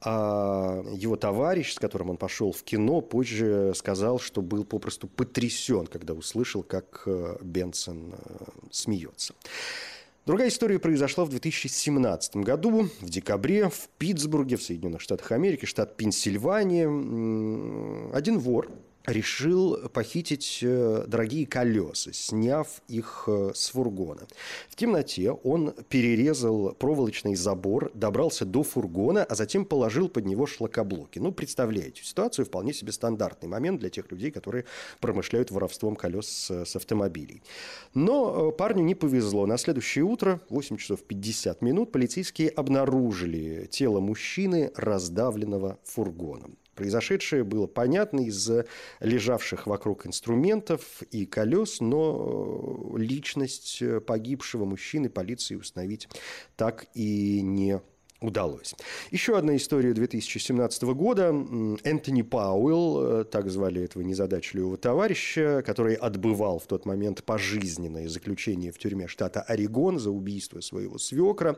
а 0.00 0.82
его 0.96 1.16
товарищ, 1.16 1.74
с 1.74 1.78
которым 1.78 2.10
он 2.10 2.16
пошел 2.16 2.52
в 2.52 2.62
кино, 2.62 3.02
позже 3.02 3.72
сказал, 3.76 4.18
что 4.18 4.40
был 4.40 4.64
попросту 4.64 5.08
потрясен, 5.08 5.86
когда 5.86 6.14
услышал, 6.14 6.62
как 6.62 7.02
э, 7.06 7.36
Бенсон 7.42 8.14
э, 8.14 8.44
смеется. 8.70 9.34
Другая 10.24 10.48
история 10.48 10.78
произошла 10.78 11.24
в 11.24 11.28
2017 11.28 12.36
году, 12.36 12.88
в 13.00 13.10
декабре, 13.10 13.68
в 13.68 13.88
Питтсбурге, 13.98 14.56
в 14.56 14.62
Соединенных 14.62 15.00
Штатах 15.02 15.32
Америки, 15.32 15.66
штат 15.66 15.96
Пенсильвания. 15.96 16.86
Один 18.14 18.38
вор 18.38 18.70
решил 19.06 19.88
похитить 19.88 20.60
э, 20.62 21.04
дорогие 21.06 21.46
колеса, 21.46 22.12
сняв 22.12 22.82
их 22.88 23.24
э, 23.26 23.52
с 23.54 23.70
фургона. 23.70 24.26
В 24.68 24.76
темноте 24.76 25.30
он 25.30 25.72
перерезал 25.88 26.72
проволочный 26.72 27.34
забор, 27.34 27.90
добрался 27.94 28.44
до 28.44 28.62
фургона, 28.62 29.24
а 29.24 29.34
затем 29.34 29.64
положил 29.64 30.08
под 30.08 30.26
него 30.26 30.46
шлакоблоки. 30.46 31.18
Ну, 31.18 31.32
представляете, 31.32 32.04
ситуацию 32.04 32.46
вполне 32.46 32.72
себе 32.72 32.92
стандартный 32.92 33.48
момент 33.48 33.80
для 33.80 33.90
тех 33.90 34.10
людей, 34.10 34.30
которые 34.30 34.64
промышляют 35.00 35.50
воровством 35.50 35.96
колес 35.96 36.50
с 36.50 36.76
автомобилей. 36.76 37.42
Но 37.94 38.50
э, 38.50 38.56
парню 38.56 38.82
не 38.82 38.94
повезло. 38.94 39.46
На 39.46 39.58
следующее 39.58 40.04
утро, 40.04 40.40
8 40.48 40.76
часов 40.76 41.02
50 41.02 41.62
минут, 41.62 41.92
полицейские 41.92 42.50
обнаружили 42.50 43.66
тело 43.70 44.00
мужчины, 44.00 44.70
раздавленного 44.76 45.78
фургоном. 45.84 46.56
Произошедшее 46.74 47.44
было 47.44 47.66
понятно 47.66 48.20
из 48.20 48.50
лежавших 49.00 49.66
вокруг 49.66 50.06
инструментов 50.06 51.02
и 51.10 51.26
колес, 51.26 51.80
но 51.80 52.94
личность 52.96 53.82
погибшего 54.06 54.64
мужчины 54.64 55.10
полиции 55.10 55.54
установить 55.54 56.08
так 56.56 56.86
и 56.94 57.42
не 57.42 57.80
удалось. 58.22 58.74
Еще 59.10 59.36
одна 59.36 59.56
история 59.56 59.92
2017 59.92 60.82
года. 60.84 61.34
Энтони 61.84 62.22
Пауэлл, 62.22 63.20
э, 63.20 63.24
так 63.24 63.50
звали 63.50 63.82
этого 63.82 64.02
незадачливого 64.02 64.76
товарища, 64.76 65.62
который 65.66 65.94
отбывал 65.94 66.58
в 66.58 66.66
тот 66.66 66.86
момент 66.86 67.24
пожизненное 67.24 68.08
заключение 68.08 68.72
в 68.72 68.78
тюрьме 68.78 69.08
штата 69.08 69.42
Орегон 69.42 69.98
за 69.98 70.10
убийство 70.10 70.60
своего 70.60 70.98
свекра. 70.98 71.56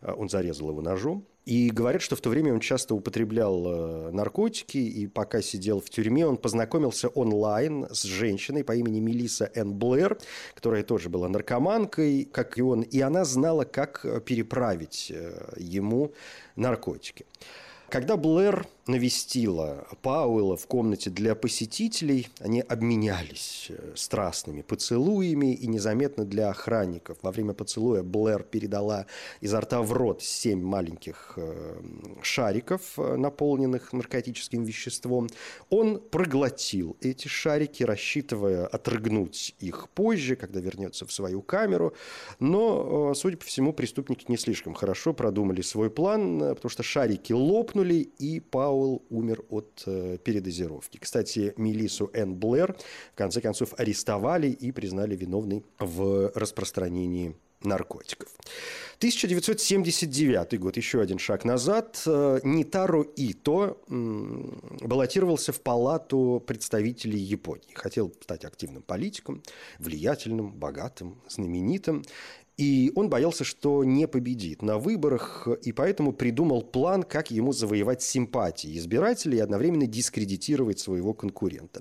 Э, 0.00 0.12
он 0.16 0.28
зарезал 0.28 0.70
его 0.70 0.82
ножом. 0.82 1.26
И 1.50 1.70
говорят, 1.70 2.00
что 2.00 2.14
в 2.14 2.20
то 2.20 2.30
время 2.30 2.52
он 2.54 2.60
часто 2.60 2.94
употреблял 2.94 3.66
э, 3.66 4.10
наркотики, 4.12 4.78
и 4.78 5.08
пока 5.08 5.42
сидел 5.42 5.80
в 5.80 5.90
тюрьме, 5.90 6.24
он 6.24 6.36
познакомился 6.36 7.08
онлайн 7.08 7.88
с 7.90 8.04
женщиной 8.04 8.62
по 8.62 8.70
имени 8.76 9.00
Мелисса 9.00 9.50
Н. 9.56 9.74
Блэр, 9.74 10.16
которая 10.54 10.84
тоже 10.84 11.08
была 11.08 11.28
наркоманкой, 11.28 12.28
как 12.30 12.56
и 12.56 12.62
он, 12.62 12.82
и 12.82 13.00
она 13.00 13.24
знала, 13.24 13.64
как 13.64 14.04
э, 14.04 14.20
переправить 14.20 15.10
э, 15.12 15.54
ему 15.56 16.12
наркотики. 16.54 17.26
Когда 17.88 18.16
Блэр 18.16 18.68
навестила 18.90 19.86
Пауэлла 20.02 20.56
в 20.56 20.66
комнате 20.66 21.10
для 21.10 21.34
посетителей, 21.34 22.28
они 22.40 22.60
обменялись 22.60 23.66
э, 23.70 23.92
страстными 23.94 24.62
поцелуями, 24.62 25.54
и 25.54 25.66
незаметно 25.66 26.24
для 26.24 26.50
охранников 26.50 27.18
во 27.22 27.30
время 27.30 27.54
поцелуя 27.54 28.02
Блэр 28.02 28.42
передала 28.42 29.06
изо 29.40 29.60
рта 29.60 29.82
в 29.82 29.92
рот 29.92 30.22
семь 30.22 30.62
маленьких 30.62 31.34
э, 31.36 31.80
шариков, 32.22 32.82
э, 32.98 33.16
наполненных 33.16 33.92
наркотическим 33.92 34.64
веществом. 34.64 35.28
Он 35.70 36.00
проглотил 36.00 36.96
эти 37.00 37.28
шарики, 37.28 37.82
рассчитывая 37.84 38.66
отрыгнуть 38.66 39.54
их 39.60 39.88
позже, 39.90 40.36
когда 40.36 40.60
вернется 40.60 41.06
в 41.06 41.12
свою 41.12 41.42
камеру. 41.42 41.94
Но, 42.40 43.14
судя 43.14 43.36
по 43.36 43.44
всему, 43.44 43.72
преступники 43.72 44.24
не 44.28 44.36
слишком 44.36 44.74
хорошо 44.74 45.12
продумали 45.12 45.62
свой 45.62 45.90
план, 45.90 46.40
потому 46.40 46.70
что 46.70 46.82
шарики 46.82 47.32
лопнули, 47.32 48.08
и 48.18 48.40
Пауэлл 48.40 48.79
Пауэлл 48.80 49.02
умер 49.10 49.42
от 49.50 49.82
э, 49.86 50.18
передозировки. 50.24 50.98
Кстати, 50.98 51.52
Мелису 51.56 52.10
Н. 52.14 52.34
Блэр 52.34 52.76
в 53.12 53.16
конце 53.16 53.40
концов 53.40 53.74
арестовали 53.78 54.48
и 54.48 54.72
признали 54.72 55.16
виновной 55.16 55.64
в 55.78 56.32
распространении 56.34 57.36
наркотиков. 57.62 58.28
1979 58.98 60.58
год, 60.58 60.76
еще 60.76 61.00
один 61.02 61.18
шаг 61.18 61.44
назад. 61.44 62.02
Э, 62.06 62.40
Нитаро 62.42 63.02
Ито 63.16 63.76
баллотировался 63.88 65.52
в 65.52 65.60
палату 65.60 66.42
представителей 66.46 67.18
Японии. 67.18 67.74
Хотел 67.74 68.12
стать 68.22 68.44
активным 68.44 68.82
политиком, 68.82 69.42
влиятельным, 69.78 70.52
богатым, 70.52 71.20
знаменитым. 71.28 72.02
И 72.60 72.92
он 72.94 73.08
боялся, 73.08 73.42
что 73.42 73.84
не 73.84 74.06
победит 74.06 74.60
на 74.60 74.76
выборах, 74.76 75.48
и 75.62 75.72
поэтому 75.72 76.12
придумал 76.12 76.60
план, 76.60 77.04
как 77.04 77.30
ему 77.30 77.54
завоевать 77.54 78.02
симпатии 78.02 78.76
избирателей 78.76 79.38
и 79.38 79.40
одновременно 79.40 79.86
дискредитировать 79.86 80.78
своего 80.78 81.14
конкурента. 81.14 81.80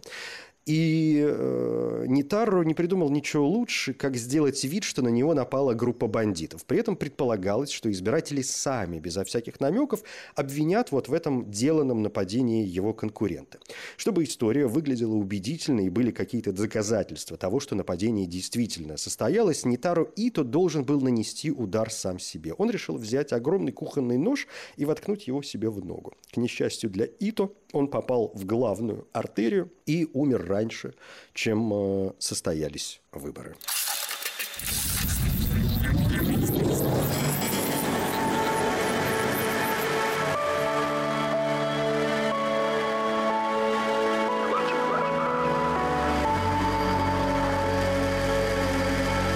И 0.66 1.25
э, 1.28 2.06
Нитарро 2.08 2.63
не 2.63 2.74
придумал 2.74 3.10
ничего 3.10 3.48
лучше, 3.48 3.94
как 3.94 4.16
сделать 4.16 4.63
вид, 4.63 4.84
что 4.84 5.01
на 5.01 5.08
него 5.08 5.34
напала 5.34 5.74
группа 5.74 6.08
бандитов. 6.08 6.63
При 6.66 6.80
этом 6.80 6.96
предполагалось, 6.96 7.72
что 7.72 7.92
избиратели 7.92 8.42
сами, 8.42 9.00
безо 9.00 9.24
всяких 9.24 9.60
намеков, 9.60 10.04
обвинят 10.36 10.92
вот 10.92 11.08
в 11.08 11.13
этом 11.13 11.50
деланном 11.50 12.04
нападении 12.04 12.66
его 12.66 12.94
конкурента. 12.94 13.58
Чтобы 13.98 14.24
история 14.24 14.68
выглядела 14.68 15.16
убедительно 15.16 15.82
и 15.82 15.89
были 15.89 16.12
какие-то 16.12 16.51
доказательства 16.51 17.38
того, 17.38 17.60
что 17.60 17.75
нападение 17.75 18.28
действительно 18.28 18.98
состоялось, 18.98 19.66
Нитаро 19.66 20.12
Ито 20.16 20.44
должен 20.44 20.84
был 20.84 21.01
нанести 21.01 21.51
удар 21.51 21.89
сам 21.89 22.20
себе. 22.20 22.54
Он 22.54 22.70
решил 22.70 22.98
взять 22.98 23.34
огромный 23.34 23.72
кухонный 23.72 24.18
нож 24.18 24.48
и 24.75 24.86
воткнуть 24.86 25.28
его 25.28 25.42
себе 25.42 25.70
в 25.70 25.84
ногу. 25.84 26.13
К 26.32 26.38
несчастью 26.38 26.89
для 26.89 27.06
Ито, 27.06 27.51
он 27.72 27.88
попал 27.88 28.32
в 28.36 28.46
главную 28.46 29.08
артерию 29.13 29.72
и 29.86 30.08
умер 30.13 30.46
раньше, 30.60 30.94
чем 31.34 31.72
э, 31.74 32.12
состоялись 32.20 33.01
выборы. 33.12 33.56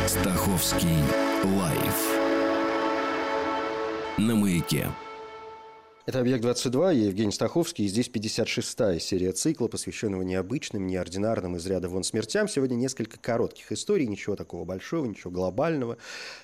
Стаховский 0.07 1.03
лайф 1.43 1.99
на 4.17 4.35
маяке. 4.35 4.89
Это 6.05 6.19
«Объект-22», 6.19 6.95
я 6.95 7.05
Евгений 7.05 7.31
Стаховский, 7.31 7.85
и 7.85 7.87
здесь 7.87 8.09
56-я 8.09 8.99
серия 8.99 9.31
цикла, 9.31 9.69
посвященного 9.69 10.23
необычным, 10.23 10.85
неординарным 10.85 11.55
из 11.55 11.65
ряда 11.65 11.87
вон 11.87 12.03
смертям. 12.03 12.49
Сегодня 12.49 12.75
несколько 12.75 13.17
коротких 13.17 13.71
историй, 13.71 14.05
ничего 14.05 14.35
такого 14.35 14.65
большого, 14.65 15.05
ничего 15.05 15.31
глобального, 15.31 15.97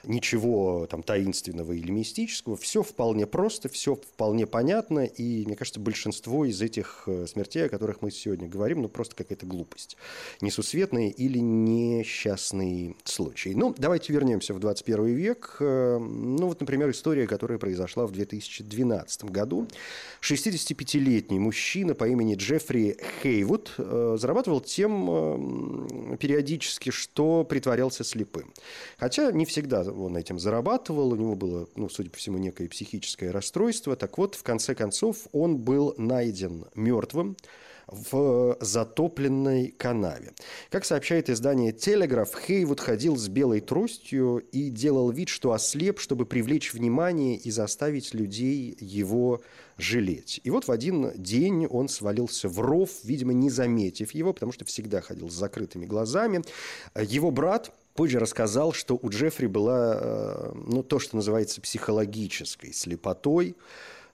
ничего 0.05 0.87
там 0.89 1.03
таинственного 1.03 1.73
или 1.73 1.91
мистического. 1.91 2.55
Все 2.55 2.83
вполне 2.83 3.27
просто, 3.27 3.67
все 3.67 3.95
вполне 3.95 4.47
понятно, 4.47 4.99
и, 5.03 5.45
мне 5.45 5.57
кажется, 5.57 5.81
большинство 5.81 6.45
из 6.45 6.61
этих 6.61 7.03
э, 7.07 7.27
смертей, 7.27 7.65
о 7.65 7.69
которых 7.69 8.01
мы 8.01 8.11
сегодня 8.11 8.47
говорим, 8.47 8.81
ну, 8.81 8.87
просто 8.87 9.17
какая-то 9.17 9.45
глупость. 9.45 9.97
Несусветные 10.39 11.11
или 11.11 11.39
несчастные 11.39 12.95
случаи. 13.03 13.49
Ну, 13.49 13.75
давайте 13.77 14.13
вернемся 14.13 14.53
в 14.53 14.59
21 14.59 15.05
век. 15.07 15.57
Э, 15.59 15.97
ну, 15.97 16.47
вот, 16.47 16.61
например, 16.61 16.91
история, 16.91 17.27
которая 17.27 17.57
произошла 17.57 18.07
в 18.07 18.13
2012 18.13 19.25
году 19.25 19.48
году 19.49 19.67
65-летний 20.21 21.39
мужчина 21.39 21.95
по 21.95 22.07
имени 22.07 22.35
Джеффри 22.35 22.97
Хейвуд 23.21 23.73
э, 23.77 24.17
зарабатывал 24.19 24.61
тем 24.61 26.13
э, 26.13 26.17
периодически, 26.17 26.91
что 26.91 27.43
притворялся 27.43 28.03
слепым. 28.03 28.53
Хотя 28.97 29.31
не 29.31 29.45
всегда 29.45 29.81
он 29.81 30.17
этим 30.17 30.37
зарабатывал, 30.37 31.13
у 31.13 31.15
него 31.15 31.35
было, 31.35 31.67
ну, 31.75 31.89
судя 31.89 32.09
по 32.09 32.17
всему, 32.17 32.37
некое 32.37 32.67
психическое 32.67 33.31
расстройство. 33.31 33.95
Так 33.95 34.17
вот, 34.17 34.35
в 34.35 34.43
конце 34.43 34.75
концов, 34.75 35.27
он 35.31 35.57
был 35.57 35.95
найден 35.97 36.65
мертвым 36.75 37.37
в 37.91 38.57
затопленной 38.59 39.73
канаве. 39.77 40.33
Как 40.69 40.85
сообщает 40.85 41.29
издание 41.29 41.71
«Телеграф», 41.71 42.35
Хейвуд 42.35 42.79
ходил 42.79 43.15
с 43.17 43.27
белой 43.27 43.61
тростью 43.61 44.43
и 44.51 44.69
делал 44.69 45.11
вид, 45.11 45.29
что 45.29 45.53
ослеп, 45.53 45.99
чтобы 45.99 46.25
привлечь 46.25 46.73
внимание 46.73 47.35
и 47.35 47.51
заставить 47.51 48.13
людей 48.13 48.77
его 48.79 49.41
жалеть. 49.77 50.41
И 50.43 50.49
вот 50.49 50.67
в 50.67 50.71
один 50.71 51.11
день 51.15 51.65
он 51.65 51.87
свалился 51.87 52.49
в 52.49 52.59
ров, 52.59 52.89
видимо, 53.03 53.33
не 53.33 53.49
заметив 53.49 54.11
его, 54.11 54.33
потому 54.33 54.51
что 54.51 54.65
всегда 54.65 55.01
ходил 55.01 55.29
с 55.29 55.33
закрытыми 55.33 55.85
глазами. 55.85 56.41
Его 56.95 57.31
брат 57.31 57.71
позже 57.93 58.19
рассказал, 58.19 58.73
что 58.73 58.97
у 59.01 59.09
Джеффри 59.09 59.47
была 59.47 59.97
э, 59.99 60.51
ну, 60.55 60.83
то, 60.83 60.99
что 60.99 61.15
называется 61.15 61.61
психологической 61.61 62.73
слепотой. 62.73 63.55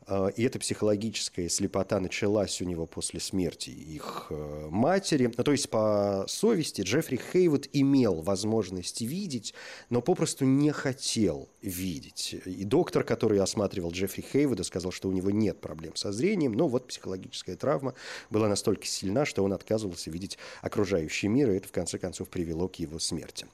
А, 0.07 0.27
и 0.27 0.43
эта 0.43 0.59
психологическая 0.59 1.49
слепота 1.49 1.99
началась 1.99 2.61
у 2.61 2.65
него 2.65 2.85
после 2.85 3.19
смерти 3.19 3.71
их 3.71 4.27
э, 4.29 4.67
матери. 4.69 5.27
То 5.27 5.51
есть, 5.51 5.69
по 5.69 6.25
совести, 6.27 6.81
Джеффри 6.81 7.19
Хейвуд 7.31 7.67
имел 7.73 8.21
возможность 8.21 9.01
видеть, 9.01 9.53
но 9.89 10.01
попросту 10.01 10.45
не 10.45 10.71
хотел 10.71 11.49
видеть. 11.61 12.35
И 12.45 12.63
доктор, 12.63 13.03
который 13.03 13.39
осматривал 13.39 13.91
Джеффри 13.91 14.21
Хейвуда, 14.31 14.63
сказал, 14.63 14.91
что 14.91 15.09
у 15.09 15.11
него 15.11 15.31
нет 15.31 15.59
проблем 15.59 15.95
со 15.95 16.11
зрением, 16.11 16.53
но 16.53 16.67
вот 16.67 16.87
психологическая 16.87 17.55
травма 17.55 17.95
была 18.29 18.47
настолько 18.47 18.85
сильна, 18.85 19.25
что 19.25 19.43
он 19.43 19.53
отказывался 19.53 20.11
видеть 20.11 20.37
окружающий 20.61 21.29
мир, 21.29 21.49
и 21.49 21.57
это, 21.57 21.67
в 21.67 21.71
конце 21.71 21.97
концов, 21.97 22.29
привело 22.29 22.67
к 22.67 22.75
его 22.75 22.99
смерти. 22.99 23.47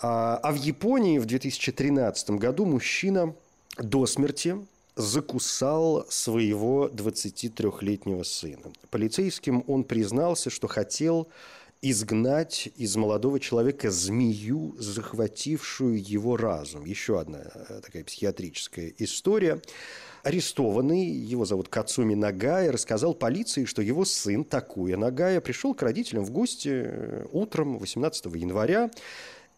А, 0.00 0.38
а 0.42 0.52
в 0.52 0.56
Японии 0.56 1.18
в 1.18 1.26
2013 1.26 2.30
году 2.30 2.64
мужчина 2.64 3.34
до 3.78 4.06
смерти 4.06 4.56
закусал 4.96 6.06
своего 6.08 6.88
23-летнего 6.88 8.22
сына. 8.22 8.72
Полицейским 8.90 9.62
он 9.66 9.84
признался, 9.84 10.50
что 10.50 10.66
хотел 10.66 11.28
изгнать 11.82 12.70
из 12.76 12.96
молодого 12.96 13.38
человека 13.38 13.90
змею, 13.90 14.74
захватившую 14.78 16.02
его 16.02 16.36
разум. 16.36 16.84
Еще 16.86 17.20
одна 17.20 17.42
э, 17.54 17.80
такая 17.84 18.02
психиатрическая 18.02 18.92
история. 18.98 19.60
Арестованный, 20.22 21.04
его 21.06 21.44
зовут 21.44 21.68
Кацуми 21.68 22.14
Нагая, 22.14 22.72
рассказал 22.72 23.14
полиции, 23.14 23.66
что 23.66 23.82
его 23.82 24.04
сын 24.04 24.42
Такуя 24.42 24.96
Нагая 24.96 25.40
пришел 25.40 25.74
к 25.74 25.82
родителям 25.82 26.24
в 26.24 26.30
гости 26.30 26.70
э, 26.72 27.26
утром 27.30 27.78
18 27.78 28.24
января. 28.34 28.90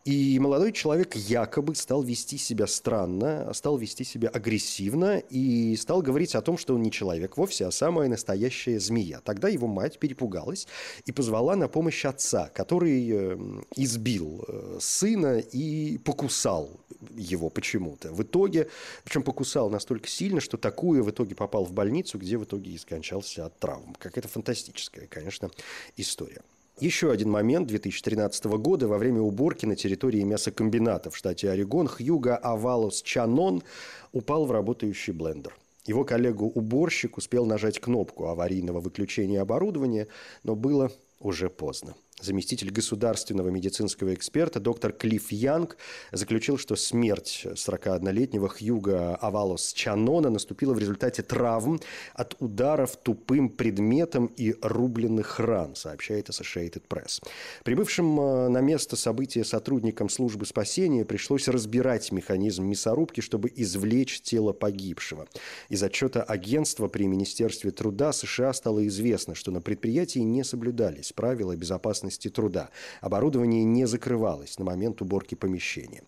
И 0.04 0.38
молодой 0.38 0.72
человек 0.72 1.14
якобы 1.16 1.74
стал 1.74 2.02
вести 2.02 2.38
себя 2.38 2.66
странно, 2.66 3.52
стал 3.52 3.76
вести 3.76 4.04
себя 4.04 4.28
агрессивно 4.28 5.18
и 5.18 5.76
стал 5.76 6.00
говорить 6.00 6.34
о 6.34 6.40
том, 6.40 6.56
что 6.56 6.74
он 6.74 6.82
не 6.82 6.90
человек 6.90 7.36
вовсе, 7.36 7.66
а 7.66 7.70
самая 7.70 8.08
настоящая 8.08 8.80
змея. 8.80 9.20
Тогда 9.22 9.48
его 9.48 9.66
мать 9.66 9.98
перепугалась 9.98 10.66
и 11.04 11.12
позвала 11.12 11.56
на 11.56 11.68
помощь 11.68 12.04
отца, 12.06 12.50
который 12.54 13.10
э, 13.10 13.38
избил 13.76 14.44
э, 14.48 14.78
сына 14.80 15.40
и 15.40 15.98
покусал 15.98 16.70
его 17.14 17.50
почему-то. 17.50 18.12
В 18.12 18.22
итоге, 18.22 18.68
причем 19.04 19.22
покусал 19.22 19.68
настолько 19.68 20.08
сильно, 20.08 20.40
что 20.40 20.56
такую 20.56 21.04
в 21.04 21.10
итоге 21.10 21.34
попал 21.34 21.64
в 21.64 21.72
больницу, 21.72 22.18
где 22.18 22.38
в 22.38 22.44
итоге 22.44 22.70
и 22.70 22.78
скончался 22.78 23.46
от 23.46 23.58
травм. 23.58 23.94
Какая-то 23.98 24.28
фантастическая, 24.28 25.06
конечно, 25.06 25.50
история. 25.96 26.40
Еще 26.80 27.10
один 27.10 27.30
момент 27.30 27.66
2013 27.66 28.44
года 28.44 28.86
во 28.86 28.98
время 28.98 29.20
уборки 29.20 29.66
на 29.66 29.74
территории 29.74 30.22
мясокомбината 30.22 31.10
в 31.10 31.16
штате 31.16 31.50
Орегон 31.50 31.88
Хьюга 31.88 32.36
Авалос 32.36 33.02
Чанон 33.02 33.64
упал 34.12 34.46
в 34.46 34.52
работающий 34.52 35.12
блендер. 35.12 35.56
Его 35.86 36.04
коллегу-уборщик 36.04 37.16
успел 37.16 37.46
нажать 37.46 37.80
кнопку 37.80 38.26
аварийного 38.28 38.78
выключения 38.78 39.42
оборудования, 39.42 40.06
но 40.44 40.54
было 40.54 40.92
уже 41.18 41.50
поздно. 41.50 41.96
Заместитель 42.20 42.72
государственного 42.72 43.48
медицинского 43.48 44.12
эксперта 44.12 44.58
доктор 44.58 44.92
Клифф 44.92 45.30
Янг 45.30 45.76
заключил, 46.10 46.58
что 46.58 46.74
смерть 46.74 47.46
41-летнего 47.46 48.48
Хьюга 48.48 49.14
Авалос 49.14 49.72
Чанона 49.72 50.28
наступила 50.28 50.74
в 50.74 50.80
результате 50.80 51.22
травм 51.22 51.80
от 52.14 52.34
ударов 52.40 52.96
тупым 52.96 53.48
предметом 53.48 54.26
и 54.36 54.56
рубленных 54.60 55.38
ран, 55.38 55.76
сообщает 55.76 56.28
Associated 56.28 56.82
Press. 56.88 57.22
Прибывшим 57.62 58.18
э, 58.18 58.48
на 58.48 58.60
место 58.62 58.96
события 58.96 59.44
сотрудникам 59.44 60.08
службы 60.08 60.44
спасения 60.44 61.04
пришлось 61.04 61.46
разбирать 61.46 62.10
механизм 62.10 62.64
мясорубки, 62.64 63.20
чтобы 63.20 63.52
извлечь 63.54 64.22
тело 64.22 64.52
погибшего. 64.52 65.28
Из 65.68 65.80
отчета 65.84 66.24
агентства 66.24 66.88
при 66.88 67.04
Министерстве 67.04 67.70
труда 67.70 68.12
США 68.12 68.52
стало 68.52 68.84
известно, 68.88 69.36
что 69.36 69.52
на 69.52 69.60
предприятии 69.60 70.18
не 70.18 70.42
соблюдались 70.42 71.12
правила 71.12 71.54
безопасности 71.54 72.07
безопасности 72.08 72.28
труда. 72.28 72.70
Оборудование 73.00 73.64
не 73.64 73.86
закрывалось 73.86 74.58
на 74.58 74.64
момент 74.64 75.02
уборки 75.02 75.34
помещения. 75.34 76.02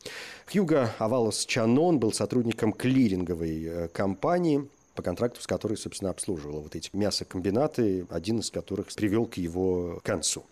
Хьюго 0.50 0.92
Авалос 0.98 1.46
Чанон 1.46 1.98
был 1.98 2.12
сотрудником 2.12 2.72
клиринговой 2.72 3.64
э, 3.64 3.88
компании, 3.88 4.68
по 4.94 5.02
контракту 5.02 5.40
с 5.40 5.46
которой, 5.46 5.76
собственно, 5.76 6.10
обслуживала 6.10 6.60
вот 6.60 6.74
эти 6.74 6.90
мясокомбинаты, 6.92 8.06
один 8.10 8.40
из 8.40 8.50
которых 8.50 8.88
привел 8.94 9.26
к 9.26 9.38
его 9.38 10.00
концу. 10.02 10.44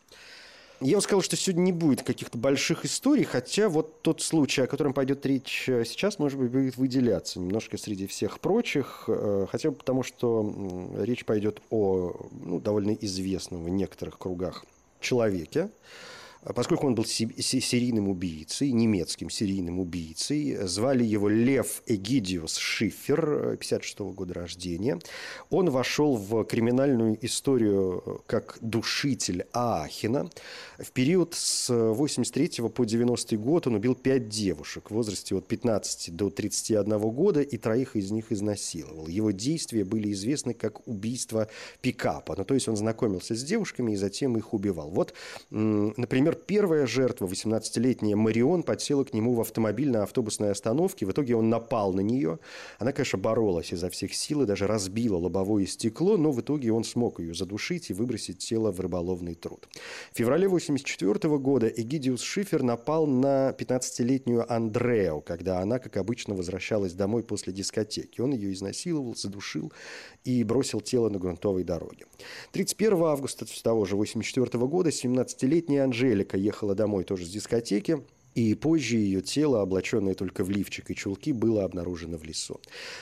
Я 0.80 0.96
бы 0.96 1.02
сказал, 1.02 1.22
что 1.22 1.36
сегодня 1.36 1.62
не 1.62 1.72
будет 1.72 2.02
каких-то 2.02 2.38
больших 2.38 2.84
историй, 2.84 3.24
хотя 3.24 3.68
вот 3.68 4.00
тот 4.02 4.22
случай, 4.22 4.62
о 4.62 4.68
котором 4.68 4.92
пойдет 4.92 5.26
речь 5.26 5.68
э, 5.68 5.84
сейчас, 5.84 6.20
может 6.20 6.38
быть, 6.38 6.50
будет 6.50 6.76
выделяться 6.76 7.40
немножко 7.40 7.76
среди 7.78 8.06
всех 8.06 8.38
прочих, 8.38 9.04
э, 9.08 9.46
хотя 9.50 9.70
бы 9.70 9.76
потому, 9.76 10.04
что 10.04 10.54
речь 10.98 11.24
пойдет 11.24 11.60
о 11.70 12.14
ну, 12.30 12.60
довольно 12.60 12.92
известном 12.92 13.64
в 13.64 13.68
некоторых 13.68 14.18
кругах 14.18 14.64
человеке, 15.00 15.68
Поскольку 16.42 16.86
он 16.86 16.94
был 16.94 17.04
серийным 17.04 18.08
убийцей, 18.08 18.70
немецким 18.70 19.28
серийным 19.28 19.80
убийцей, 19.80 20.56
звали 20.66 21.04
его 21.04 21.28
Лев 21.28 21.82
Эгидиус 21.86 22.56
Шифер, 22.56 23.56
56 23.58 23.98
-го 24.00 24.12
года 24.12 24.34
рождения. 24.34 24.98
Он 25.50 25.70
вошел 25.70 26.16
в 26.16 26.44
криминальную 26.44 27.18
историю 27.24 28.22
как 28.26 28.58
душитель 28.60 29.46
Аахина. 29.52 30.30
В 30.78 30.92
период 30.92 31.34
с 31.34 31.68
83 31.72 32.68
по 32.68 32.84
90 32.84 33.36
год 33.36 33.66
он 33.66 33.74
убил 33.74 33.94
пять 33.94 34.28
девушек 34.28 34.90
в 34.90 34.94
возрасте 34.94 35.34
от 35.34 35.46
15 35.46 36.14
до 36.14 36.30
31 36.30 36.98
года 37.10 37.40
и 37.40 37.56
троих 37.58 37.96
из 37.96 38.10
них 38.10 38.30
изнасиловал. 38.30 39.08
Его 39.08 39.32
действия 39.32 39.84
были 39.84 40.12
известны 40.12 40.54
как 40.54 40.86
убийство 40.86 41.48
пикапа. 41.80 42.36
Ну, 42.36 42.44
то 42.44 42.54
есть 42.54 42.68
он 42.68 42.76
знакомился 42.76 43.34
с 43.34 43.42
девушками 43.42 43.92
и 43.92 43.96
затем 43.96 44.36
их 44.36 44.54
убивал. 44.54 44.90
Вот, 44.90 45.14
например, 45.50 46.27
первая 46.36 46.86
жертва, 46.86 47.26
18-летняя 47.26 48.16
Марион, 48.16 48.62
подсела 48.62 49.04
к 49.04 49.12
нему 49.12 49.34
в 49.34 49.40
автомобиль 49.40 49.90
на 49.90 50.02
автобусной 50.02 50.50
остановке. 50.50 51.06
В 51.06 51.12
итоге 51.12 51.36
он 51.36 51.48
напал 51.48 51.92
на 51.92 52.00
нее. 52.00 52.38
Она, 52.78 52.92
конечно, 52.92 53.18
боролась 53.18 53.72
изо 53.72 53.88
всех 53.90 54.14
сил 54.14 54.42
и 54.42 54.46
даже 54.46 54.66
разбила 54.66 55.16
лобовое 55.16 55.66
стекло, 55.66 56.16
но 56.16 56.32
в 56.32 56.40
итоге 56.40 56.72
он 56.72 56.84
смог 56.84 57.20
ее 57.20 57.34
задушить 57.34 57.90
и 57.90 57.94
выбросить 57.94 58.38
тело 58.38 58.72
в 58.72 58.80
рыболовный 58.80 59.34
труд. 59.34 59.68
В 60.12 60.18
феврале 60.18 60.46
1984 60.46 61.38
года 61.38 61.68
Эгидиус 61.68 62.20
Шифер 62.20 62.62
напал 62.62 63.06
на 63.06 63.50
15-летнюю 63.50 64.50
Андрео, 64.52 65.20
когда 65.20 65.60
она, 65.60 65.78
как 65.78 65.96
обычно, 65.96 66.34
возвращалась 66.34 66.92
домой 66.92 67.22
после 67.22 67.52
дискотеки. 67.52 68.20
Он 68.20 68.32
ее 68.32 68.52
изнасиловал, 68.52 69.14
задушил 69.14 69.72
и 70.24 70.42
бросил 70.44 70.80
тело 70.80 71.08
на 71.08 71.18
грунтовой 71.18 71.64
дороге. 71.64 72.06
31 72.52 73.02
августа 73.02 73.46
того 73.62 73.84
же 73.84 73.94
1984 73.94 74.66
года 74.66 74.90
17-летняя 74.90 75.84
Анжелика 76.18 76.36
ехала 76.36 76.74
домой 76.74 77.04
тоже 77.04 77.26
с 77.26 77.28
дискотеки. 77.28 78.02
И 78.34 78.54
позже 78.54 78.96
ее 78.96 79.20
тело, 79.20 79.62
облаченное 79.62 80.14
только 80.14 80.44
в 80.44 80.50
лифчик 80.50 80.90
и 80.90 80.94
чулки, 80.94 81.32
было 81.32 81.64
обнаружено 81.64 82.18
в 82.18 82.24
лесу. 82.24 82.60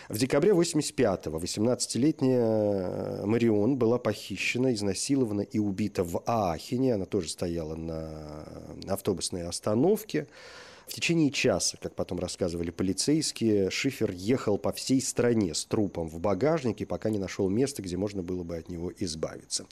В 0.08 0.16
декабре 0.18 0.52
85-го 0.52 1.38
18-летняя 1.38 3.26
Марион 3.26 3.76
была 3.76 3.98
похищена, 3.98 4.72
изнасилована 4.72 5.42
и 5.42 5.58
убита 5.58 6.04
в 6.04 6.22
Аахене. 6.26 6.94
Она 6.94 7.04
тоже 7.04 7.28
стояла 7.28 7.74
на 7.74 8.46
автобусной 8.88 9.42
остановке. 9.42 10.26
В 10.86 10.92
течение 10.94 11.32
часа, 11.32 11.76
как 11.82 11.96
потом 11.96 12.20
рассказывали 12.20 12.70
полицейские, 12.70 13.70
Шифер 13.70 14.12
ехал 14.12 14.56
по 14.56 14.72
всей 14.72 15.02
стране 15.02 15.52
с 15.52 15.64
трупом 15.64 16.08
в 16.08 16.20
багажнике, 16.20 16.86
пока 16.86 17.10
не 17.10 17.18
нашел 17.18 17.48
место, 17.48 17.82
где 17.82 17.96
можно 17.96 18.22
было 18.22 18.44
бы 18.44 18.56
от 18.56 18.68
него 18.68 18.92
избавиться. 18.96 19.66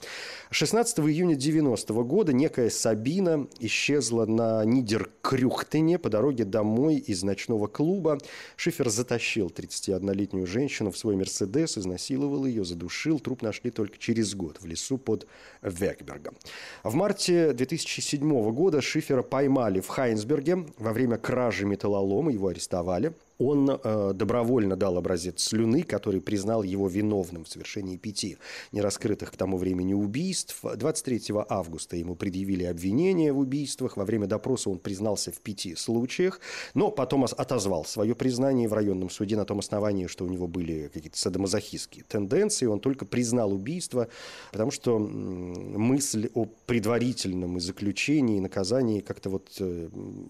16 0.51 0.99
июня 0.99 1.35
90 1.35 1.93
года 2.03 2.33
некая 2.33 2.69
Сабина 2.69 3.47
исчезла 3.59 4.25
на 4.25 4.65
Нидеркрюхтене 4.65 5.99
по 5.99 6.09
дороге 6.09 6.43
домой 6.43 6.97
из 6.97 7.23
ночного 7.23 7.67
клуба. 7.67 8.17
Шифер 8.57 8.89
затащил 8.89 9.47
31-летнюю 9.47 10.45
женщину 10.45 10.91
в 10.91 10.97
свой 10.97 11.15
«Мерседес», 11.15 11.77
изнасиловал 11.77 12.45
ее, 12.45 12.65
задушил. 12.65 13.21
Труп 13.21 13.41
нашли 13.41 13.71
только 13.71 13.97
через 13.97 14.35
год 14.35 14.59
в 14.59 14.65
лесу 14.65 14.97
под 14.97 15.27
Векбергом. 15.61 16.35
В 16.83 16.93
марте 16.93 17.53
2007 17.53 18.51
года 18.51 18.81
Шифера 18.81 19.21
поймали 19.21 19.79
в 19.79 19.87
Хайнсберге 19.87 20.65
во 20.77 20.91
время 20.91 21.04
время 21.05 21.17
кражи 21.17 21.65
металлолома 21.65 22.31
его 22.31 22.47
арестовали 22.47 23.13
он 23.37 23.69
э, 23.69 24.11
добровольно 24.13 24.75
дал 24.75 24.97
образец 24.97 25.41
слюны, 25.41 25.83
который 25.83 26.21
признал 26.21 26.63
его 26.63 26.87
виновным 26.87 27.43
в 27.43 27.49
совершении 27.49 27.97
пяти 27.97 28.37
нераскрытых 28.71 29.31
к 29.31 29.37
тому 29.37 29.57
времени 29.57 29.93
убийств. 29.93 30.61
23 30.63 31.33
августа 31.49 31.97
ему 31.97 32.15
предъявили 32.15 32.63
обвинение 32.63 33.33
в 33.33 33.39
убийствах. 33.39 33.97
Во 33.97 34.05
время 34.05 34.27
допроса 34.27 34.69
он 34.69 34.79
признался 34.79 35.31
в 35.31 35.41
пяти 35.41 35.75
случаях, 35.75 36.39
но 36.73 36.91
потом 36.91 37.25
отозвал 37.25 37.83
свое 37.85 38.15
признание 38.15 38.69
в 38.69 38.73
районном 38.73 39.09
суде 39.09 39.35
на 39.35 39.45
том 39.45 39.59
основании, 39.59 40.07
что 40.07 40.25
у 40.25 40.29
него 40.29 40.47
были 40.47 40.89
какие-то 40.93 41.17
садомазохистские 41.17 42.05
тенденции. 42.07 42.65
Он 42.65 42.79
только 42.79 43.05
признал 43.05 43.53
убийство, 43.53 44.07
потому 44.51 44.71
что 44.71 44.97
мысль 44.97 46.29
о 46.33 46.45
предварительном 46.65 47.59
заключении 47.59 48.37
и 48.37 48.41
наказании 48.41 49.01
как-то 49.01 49.29
вот 49.29 49.49
э, 49.59 49.89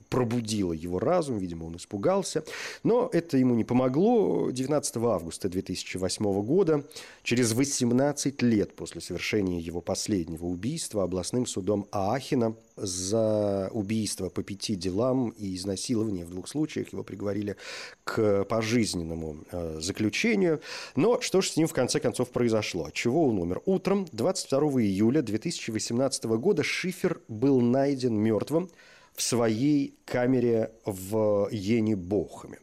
пробудила 0.09 0.73
его 0.73 0.99
разум. 0.99 1.37
Видимо, 1.37 1.65
он 1.65 1.77
испугался. 1.77 2.43
Но 2.83 2.94
но 2.95 3.09
это 3.11 3.37
ему 3.37 3.55
не 3.55 3.65
помогло. 3.65 4.51
19 4.51 4.97
августа 4.97 5.49
2008 5.49 6.41
года, 6.43 6.85
через 7.23 7.51
18 7.51 8.41
лет 8.41 8.73
после 8.73 9.01
совершения 9.01 9.59
его 9.59 9.81
последнего 9.81 10.45
убийства, 10.45 11.03
областным 11.03 11.45
судом 11.45 11.87
Аахена 11.91 12.55
за 12.77 13.69
убийство 13.73 14.29
по 14.29 14.43
пяти 14.43 14.75
делам 14.75 15.29
и 15.29 15.55
изнасилование 15.55 16.25
в 16.25 16.29
двух 16.29 16.47
случаях 16.47 16.93
его 16.93 17.03
приговорили 17.03 17.57
к 18.05 18.45
пожизненному 18.45 19.43
э, 19.51 19.79
заключению. 19.81 20.61
Но 20.95 21.19
что 21.19 21.41
же 21.41 21.49
с 21.49 21.57
ним 21.57 21.67
в 21.67 21.73
конце 21.73 21.99
концов 21.99 22.29
произошло? 22.29 22.89
Чего 22.93 23.27
он 23.27 23.39
умер? 23.39 23.61
Утром 23.65 24.07
22 24.13 24.59
июля 24.83 25.21
2018 25.21 26.23
года 26.23 26.63
Шифер 26.63 27.19
был 27.27 27.59
найден 27.59 28.15
мертвым 28.15 28.69
в 29.15 29.21
своей 29.21 29.95
камере 30.05 30.71
в 30.85 31.49
Йене-Бохаме. 31.51 32.59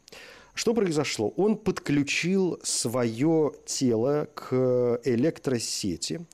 Что 0.55 0.75
произошло? 0.75 1.33
Он 1.37 1.57
подключил 1.57 2.61
свое 2.63 3.53
тело 3.65 4.29
к 4.35 5.01
электросети, 5.05 6.27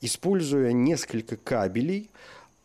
используя 0.00 0.72
несколько 0.72 1.36
кабелей, 1.36 2.10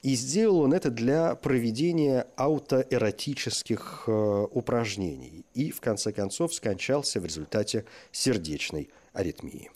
и 0.04 0.16
сделал 0.16 0.60
он 0.60 0.74
это 0.74 0.90
для 0.90 1.36
проведения 1.36 2.28
аутоэротических 2.36 4.04
э, 4.08 4.48
упражнений. 4.52 5.44
И, 5.54 5.72
в 5.72 5.82
конце 5.82 6.12
концов, 6.12 6.54
скончался 6.54 7.20
в 7.20 7.26
результате 7.26 7.86
сердечной 8.12 8.90
аритмии. 9.14 9.72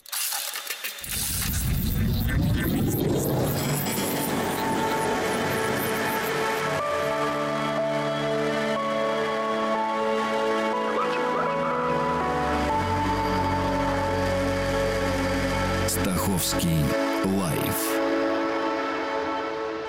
Русский 16.42 16.84
лайф 17.24 18.00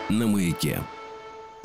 на 0.09 0.27
маяке. 0.27 0.79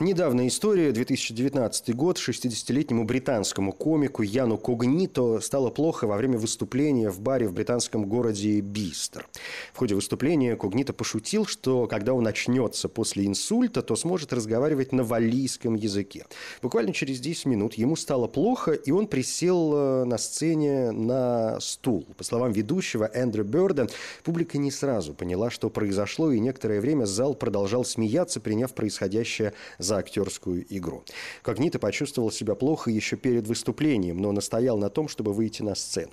Недавняя 0.00 0.46
история, 0.46 0.92
2019 0.92 1.92
год, 1.96 2.18
60-летнему 2.18 3.02
британскому 3.02 3.72
комику 3.72 4.22
Яну 4.22 4.56
Когнито 4.56 5.40
стало 5.40 5.70
плохо 5.70 6.06
во 6.06 6.16
время 6.16 6.38
выступления 6.38 7.10
в 7.10 7.20
баре 7.20 7.48
в 7.48 7.52
британском 7.52 8.04
городе 8.04 8.60
Бистер. 8.60 9.26
В 9.74 9.78
ходе 9.78 9.96
выступления 9.96 10.54
Когнито 10.54 10.92
пошутил, 10.92 11.46
что 11.46 11.88
когда 11.88 12.14
он 12.14 12.28
очнется 12.28 12.88
после 12.88 13.26
инсульта, 13.26 13.82
то 13.82 13.96
сможет 13.96 14.32
разговаривать 14.32 14.92
на 14.92 15.02
валлийском 15.02 15.74
языке. 15.74 16.26
Буквально 16.62 16.92
через 16.92 17.18
10 17.18 17.46
минут 17.46 17.74
ему 17.74 17.96
стало 17.96 18.28
плохо, 18.28 18.74
и 18.74 18.92
он 18.92 19.08
присел 19.08 19.72
э, 19.74 20.04
на 20.04 20.16
сцене 20.16 20.92
на 20.92 21.58
стул. 21.58 22.06
По 22.16 22.22
словам 22.22 22.52
ведущего 22.52 23.10
Эндрю 23.12 23.42
Бёрда, 23.42 23.88
публика 24.22 24.58
не 24.58 24.70
сразу 24.70 25.12
поняла, 25.12 25.50
что 25.50 25.70
произошло, 25.70 26.30
и 26.30 26.38
некоторое 26.38 26.80
время 26.80 27.04
зал 27.04 27.34
продолжал 27.34 27.84
смеяться, 27.84 28.38
приняв 28.38 28.72
происходящее 28.74 29.54
за 29.88 29.96
актерскую 29.96 30.64
игру. 30.68 31.02
Когнито 31.42 31.78
почувствовал 31.78 32.30
себя 32.30 32.54
плохо 32.54 32.90
еще 32.90 33.16
перед 33.16 33.46
выступлением, 33.46 34.18
но 34.20 34.32
настоял 34.32 34.78
на 34.78 34.90
том, 34.90 35.08
чтобы 35.08 35.32
выйти 35.32 35.62
на 35.62 35.74
сцену. 35.74 36.12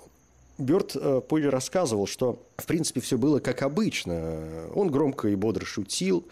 Бёрд 0.58 0.96
э, 0.96 1.20
позже 1.20 1.50
рассказывал, 1.50 2.06
что, 2.06 2.46
в 2.56 2.64
принципе, 2.64 3.00
все 3.00 3.18
было 3.18 3.40
как 3.40 3.62
обычно. 3.62 4.68
Он 4.74 4.90
громко 4.90 5.28
и 5.28 5.34
бодро 5.34 5.66
шутил, 5.66 6.26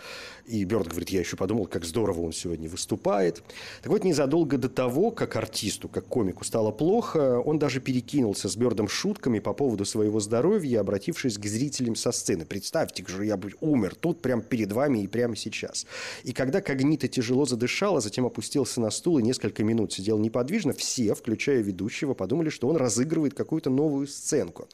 и 0.47 0.65
Бёрд 0.65 0.89
говорит, 0.89 1.11
я 1.11 1.21
еще 1.21 1.37
подумал, 1.37 1.67
как 1.67 1.85
здорово 1.85 2.23
он 2.23 2.33
сегодня 2.33 2.69
выступает. 2.69 3.43
Так 3.83 3.93
вот, 3.93 4.03
незадолго 4.03 4.57
до 4.57 4.71
того, 4.71 5.11
как 5.11 5.37
артисту, 5.37 5.89
как 5.89 6.07
комику 6.07 6.45
стало 6.45 6.71
плохо, 6.71 7.39
он 7.39 7.59
даже 7.59 7.81
перекинулся 7.81 8.49
с 8.49 8.57
Бёрдом 8.57 8.89
шутками 8.89 9.41
по 9.41 9.53
поводу 9.53 9.85
своего 9.85 10.21
здоровья, 10.21 10.81
обратившись 10.81 11.37
к 11.37 11.45
зрителям 11.45 11.95
со 11.95 12.11
сцены. 12.11 12.47
Представьте 12.47 13.05
же, 13.07 13.27
я 13.27 13.37
бы 13.37 13.53
умер 13.61 13.95
тут, 13.95 14.23
прямо 14.23 14.41
перед 14.41 14.73
вами 14.73 15.01
и 15.01 15.07
прямо 15.07 15.37
сейчас. 15.37 15.87
И 16.23 16.33
когда 16.33 16.63
Когнита 16.63 17.09
тяжело 17.09 17.45
задышал, 17.45 17.99
а 17.99 18.01
затем 18.01 18.25
опустился 18.25 18.81
на 18.81 18.91
стул 18.91 19.19
и 19.19 19.23
несколько 19.23 19.65
минут 19.65 19.93
сидел 19.93 20.19
неподвижно, 20.19 20.73
все, 20.73 21.15
включая 21.15 21.61
ведущего, 21.61 22.15
подумали, 22.15 22.49
что 22.49 22.69
он 22.69 22.77
разыгрывает 22.77 23.35
какую-то 23.35 23.69
новую 23.69 24.07
сценку. 24.15 24.69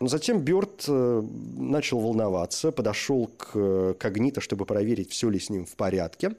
Но 0.00 0.08
затем 0.08 0.40
Бёрд 0.40 0.84
э, 0.88 1.22
начал 1.56 2.00
волноваться, 2.00 2.72
подошел 2.72 3.28
к 3.36 3.94
Когнита, 3.98 4.40
чтобы 4.40 4.66
проверить, 4.66 5.10
все 5.12 5.28
ли 5.28 5.38
с 5.38 5.50
ним 5.50 5.66
в 5.66 5.76
порядке. 5.76 6.34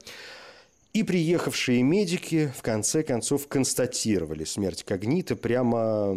И 0.92 1.02
приехавшие 1.02 1.82
медики 1.82 2.52
в 2.56 2.62
конце 2.62 3.02
концов 3.02 3.46
констатировали 3.46 4.44
смерть 4.44 4.82
Когнита 4.82 5.36
прямо 5.36 6.14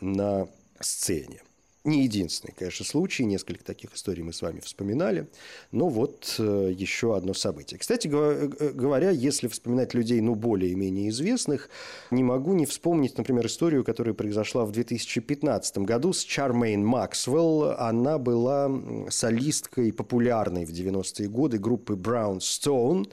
на 0.00 0.48
сцене. 0.80 1.40
Не 1.84 2.04
единственный, 2.04 2.54
конечно, 2.56 2.86
случай. 2.86 3.26
Несколько 3.26 3.62
таких 3.62 3.94
историй 3.94 4.22
мы 4.22 4.32
с 4.32 4.40
вами 4.40 4.60
вспоминали. 4.60 5.28
Но 5.70 5.90
вот 5.90 6.34
э, 6.38 6.72
еще 6.74 7.14
одно 7.14 7.34
событие. 7.34 7.78
Кстати 7.78 8.08
э, 8.10 8.70
говоря, 8.72 9.10
если 9.10 9.48
вспоминать 9.48 9.92
людей, 9.92 10.22
ну, 10.22 10.34
более-менее 10.34 11.10
известных, 11.10 11.68
не 12.10 12.22
могу 12.22 12.54
не 12.54 12.64
вспомнить, 12.64 13.18
например, 13.18 13.44
историю, 13.46 13.84
которая 13.84 14.14
произошла 14.14 14.64
в 14.64 14.72
2015 14.72 15.78
году 15.78 16.14
с 16.14 16.24
Чармейн 16.24 16.82
Максвелл. 16.82 17.72
Она 17.78 18.16
была 18.16 18.70
солисткой 19.10 19.92
популярной 19.92 20.64
в 20.64 20.70
90-е 20.70 21.28
годы 21.28 21.58
группы 21.58 21.96
Brown 21.96 22.38
Stone. 22.38 23.12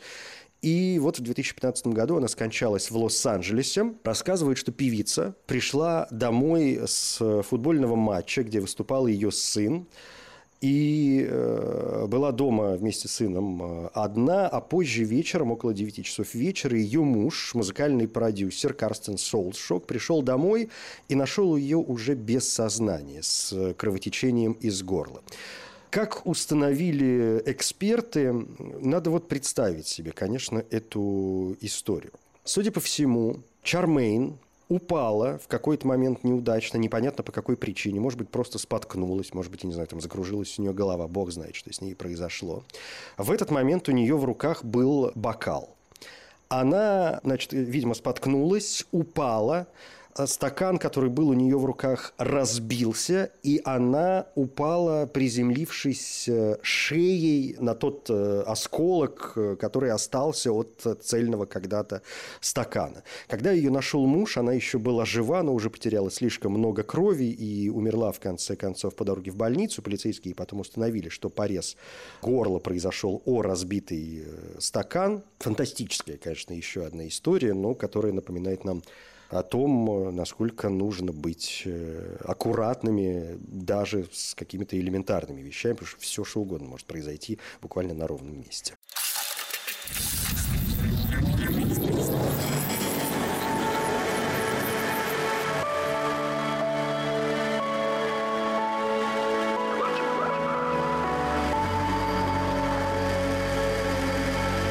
И 0.62 1.00
вот 1.00 1.18
в 1.18 1.22
2015 1.22 1.88
году 1.88 2.18
она 2.18 2.28
скончалась 2.28 2.92
в 2.92 2.98
Лос-Анджелесе. 2.98 3.94
Рассказывает, 4.04 4.58
что 4.58 4.72
певица 4.72 5.36
пришла 5.48 6.08
домой 6.12 6.82
с 6.86 7.42
футбольного 7.44 7.96
матча, 7.96 8.44
где 8.44 8.60
выступал 8.60 9.08
ее 9.08 9.32
сын. 9.32 9.88
И 10.62 11.26
э, 11.28 12.06
была 12.08 12.32
дома 12.32 12.74
вместе 12.74 13.08
с 13.08 13.14
сыном 13.14 13.64
э, 13.64 13.90
одна, 13.96 14.48
а 14.48 14.62
позже 14.62 15.04
вечером, 15.04 15.52
около 15.52 15.74
9 15.74 16.06
часов 16.06 16.36
вечера, 16.36 16.78
ее 16.78 17.02
муж, 17.02 17.56
музыкальный 17.56 18.08
продюсер 18.08 18.76
Карстен 18.76 19.18
Солшок, 19.18 19.88
пришел 19.88 20.22
домой 20.22 20.70
и 21.10 21.16
нашел 21.16 21.56
ее 21.56 21.78
уже 21.78 22.14
без 22.14 22.48
сознания, 22.48 23.24
с 23.24 23.74
кровотечением 23.76 24.52
из 24.52 24.84
горла. 24.84 25.24
Как 25.92 26.26
установили 26.26 27.44
эксперты, 27.46 28.32
надо 28.32 29.10
вот 29.10 29.28
представить 29.28 29.88
себе, 29.88 30.14
конечно, 30.14 30.64
эту 30.70 31.58
историю. 31.60 32.14
Судя 32.46 32.72
по 32.72 32.80
всему, 32.80 33.40
Чармейн 33.62 34.38
упала 34.70 35.38
в 35.38 35.50
какой-то 35.50 35.86
момент 35.86 36.24
неудачно, 36.24 36.78
непонятно 36.78 37.26
по 37.26 37.34
какой 37.34 37.58
причине. 37.58 38.00
Может 38.00 38.18
быть, 38.20 38.30
просто 38.30 38.58
споткнулась, 38.58 39.34
может 39.34 39.52
быть, 39.52 39.64
я 39.64 39.68
не 39.68 39.74
знаю, 39.74 39.90
там 39.90 40.00
закружилась 40.00 40.58
у 40.58 40.62
нее 40.62 40.74
голова, 40.74 41.10
бог 41.10 41.30
знает, 41.30 41.56
что 41.56 41.74
с 41.74 41.82
ней 41.82 41.94
произошло. 41.94 42.64
В 43.18 43.30
этот 43.30 43.52
момент 43.52 43.90
у 43.90 43.92
нее 43.92 44.16
в 44.16 44.24
руках 44.24 44.64
был 44.64 45.12
бокал. 45.14 45.76
Она, 46.48 47.20
значит, 47.26 47.52
видимо, 47.52 47.96
споткнулась, 47.96 48.86
упала, 48.94 49.68
стакан, 50.26 50.78
который 50.78 51.10
был 51.10 51.30
у 51.30 51.34
нее 51.34 51.58
в 51.58 51.66
руках, 51.66 52.14
разбился, 52.18 53.32
и 53.44 53.62
она 53.64 54.28
упала, 54.36 55.06
приземлившись 55.06 56.28
э, 56.28 56.58
шеей 56.62 57.56
на 57.60 57.76
тот 57.76 58.10
э, 58.10 58.44
осколок, 58.46 59.38
который 59.60 59.92
остался 59.92 60.52
от 60.52 61.00
цельного 61.02 61.46
когда-то 61.46 62.02
стакана. 62.40 63.04
Когда 63.28 63.52
ее 63.52 63.72
нашел 63.72 64.06
муж, 64.06 64.38
она 64.38 64.54
еще 64.54 64.80
была 64.80 65.06
жива, 65.06 65.44
но 65.44 65.54
уже 65.54 65.70
потеряла 65.70 66.12
слишком 66.12 66.54
много 66.54 66.84
крови 66.84 67.26
и 67.26 67.70
умерла, 67.70 68.12
в 68.12 68.20
конце 68.20 68.56
концов, 68.56 68.96
по 68.96 69.06
дороге 69.06 69.32
в 69.32 69.36
больницу. 69.36 69.82
Полицейские 69.82 70.36
потом 70.36 70.60
установили, 70.62 71.10
что 71.10 71.30
порез 71.30 71.78
горла 72.22 72.60
произошел 72.60 73.22
о 73.26 73.42
разбитый 73.42 74.26
стакан. 74.60 75.24
Фантастическая, 75.40 76.18
конечно, 76.18 76.54
еще 76.54 76.86
одна 76.86 77.08
история, 77.08 77.54
но 77.54 77.74
которая 77.74 78.14
напоминает 78.14 78.64
нам 78.64 78.84
о 79.32 79.44
том, 79.44 80.14
насколько 80.14 80.70
нужно 80.70 81.14
быть 81.14 81.64
э, 81.66 82.18
аккуратными 82.26 83.38
даже 83.40 84.08
с 84.12 84.36
какими-то 84.36 84.78
элементарными 84.78 85.42
вещами, 85.42 85.74
потому 85.74 85.88
что 85.88 86.00
все 86.02 86.24
что 86.26 86.42
угодно 86.42 86.68
может 86.68 86.86
произойти 86.86 87.40
буквально 87.62 87.94
на 87.94 88.08
ровном 88.08 88.42
месте. 88.42 88.76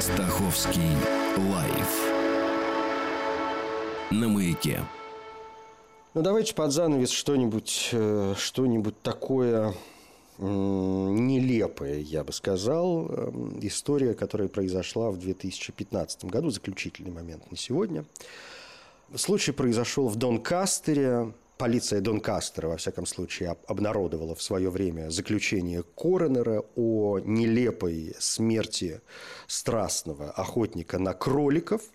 Стаховский 0.01 0.97
лайф 1.51 2.20
на 4.11 4.29
маяке. 4.29 4.85
Ну, 6.15 6.23
давайте 6.23 6.55
под 6.55 6.73
занавес 6.73 7.11
что-нибудь 7.11 7.91
э, 7.93 8.35
что 8.37 8.67
такое 9.03 9.75
нелепое, 10.39 11.99
я 11.99 12.25
бы 12.25 12.33
сказал. 12.33 13.07
Эм, 13.09 13.59
история, 13.61 14.15
которая 14.15 14.49
произошла 14.49 15.11
в 15.11 15.19
2015 15.19 16.25
году, 16.25 16.51
заключительный 16.51 17.13
момент 17.13 17.51
на 17.51 17.57
сегодня. 17.57 18.05
Случай 19.15 19.53
произошел 19.53 20.09
в 20.09 20.17
Донкастере. 20.17 21.33
Полиция 21.59 22.01
Донкастера, 22.01 22.69
во 22.69 22.79
всяком 22.79 23.05
случае, 23.05 23.55
обнародовала 23.67 24.35
в 24.35 24.43
свое 24.43 24.71
время 24.71 25.11
заключение 25.11 25.83
коронера 25.83 26.65
о 26.75 27.19
нелепой 27.19 28.15
смерти 28.19 29.03
страстного 29.47 30.31
охотника 30.31 30.99
на 30.99 31.13
кроликов– 31.13 31.83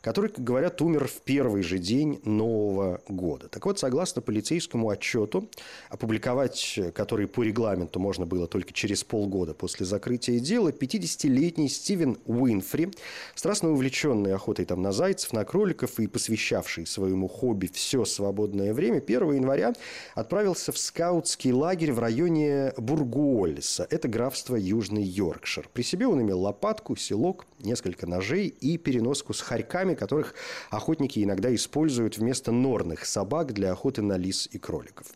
который, 0.00 0.30
как 0.30 0.44
говорят, 0.44 0.80
умер 0.82 1.08
в 1.08 1.20
первый 1.22 1.62
же 1.62 1.78
день 1.78 2.20
Нового 2.24 3.00
года. 3.08 3.48
Так 3.48 3.66
вот, 3.66 3.78
согласно 3.78 4.22
полицейскому 4.22 4.88
отчету, 4.88 5.48
опубликовать 5.88 6.78
который 6.94 7.26
по 7.26 7.42
регламенту 7.42 8.00
можно 8.00 8.26
было 8.26 8.46
только 8.46 8.72
через 8.72 9.04
полгода 9.04 9.54
после 9.54 9.86
закрытия 9.86 10.40
дела, 10.40 10.70
50-летний 10.70 11.68
Стивен 11.68 12.18
Уинфри, 12.26 12.90
страстно 13.34 13.70
увлеченный 13.70 14.34
охотой 14.34 14.64
там 14.64 14.82
на 14.82 14.92
зайцев, 14.92 15.32
на 15.32 15.44
кроликов 15.44 15.98
и 16.00 16.06
посвящавший 16.06 16.86
своему 16.86 17.28
хобби 17.28 17.68
все 17.72 18.04
свободное 18.04 18.74
время, 18.74 18.98
1 18.98 19.32
января 19.32 19.72
отправился 20.14 20.72
в 20.72 20.78
скаутский 20.78 21.52
лагерь 21.52 21.92
в 21.92 21.98
районе 21.98 22.72
Бургуольса. 22.76 23.86
Это 23.90 24.08
графство 24.08 24.56
Южный 24.56 25.02
Йоркшир. 25.02 25.68
При 25.72 25.82
себе 25.82 26.06
он 26.06 26.20
имел 26.22 26.40
лопатку, 26.40 26.96
селок, 26.96 27.46
несколько 27.60 28.06
ножей 28.06 28.48
и 28.48 28.78
переноску 28.78 29.32
с 29.32 29.40
хорьками, 29.40 29.87
которых 29.96 30.34
охотники 30.70 31.22
иногда 31.22 31.54
используют 31.54 32.18
вместо 32.18 32.52
норных 32.52 33.06
собак 33.06 33.52
для 33.52 33.72
охоты 33.72 34.02
на 34.02 34.16
лис 34.16 34.48
и 34.50 34.58
кроликов. 34.58 35.06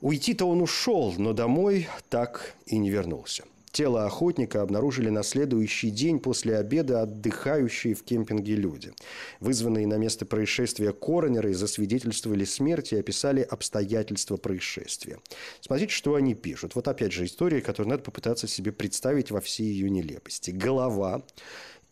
Уйти-то 0.00 0.46
он 0.46 0.60
ушел, 0.60 1.14
но 1.16 1.32
домой 1.32 1.88
так 2.08 2.54
и 2.66 2.78
не 2.78 2.90
вернулся. 2.90 3.44
Тело 3.72 4.04
охотника 4.04 4.60
обнаружили 4.60 5.08
на 5.08 5.22
следующий 5.22 5.90
день 5.90 6.18
после 6.18 6.58
обеда 6.58 7.00
отдыхающие 7.02 7.94
в 7.94 8.02
кемпинге 8.02 8.54
люди. 8.54 8.92
Вызванные 9.40 9.86
на 9.86 9.96
место 9.96 10.26
происшествия 10.26 10.92
коронеры 10.92 11.54
засвидетельствовали 11.54 12.44
смерть 12.44 12.92
и 12.92 12.98
описали 12.98 13.40
обстоятельства 13.40 14.36
происшествия. 14.36 15.20
Смотрите, 15.62 15.94
что 15.94 16.16
они 16.16 16.34
пишут. 16.34 16.74
Вот 16.74 16.86
опять 16.86 17.12
же 17.12 17.24
история, 17.24 17.62
которую 17.62 17.88
надо 17.88 18.02
попытаться 18.02 18.46
себе 18.46 18.72
представить 18.72 19.30
во 19.30 19.40
всей 19.40 19.68
ее 19.68 19.88
нелепости. 19.88 20.50
Голова 20.50 21.22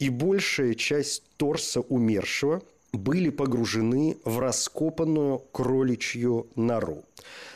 и 0.01 0.09
большая 0.09 0.75
часть 0.75 1.23
торса 1.37 1.81
умершего 1.81 2.63
были 2.93 3.31
погружены 3.31 4.17
в 4.25 4.41
раскопанную 4.41 5.39
кроличью 5.53 6.49
нору. 6.57 7.05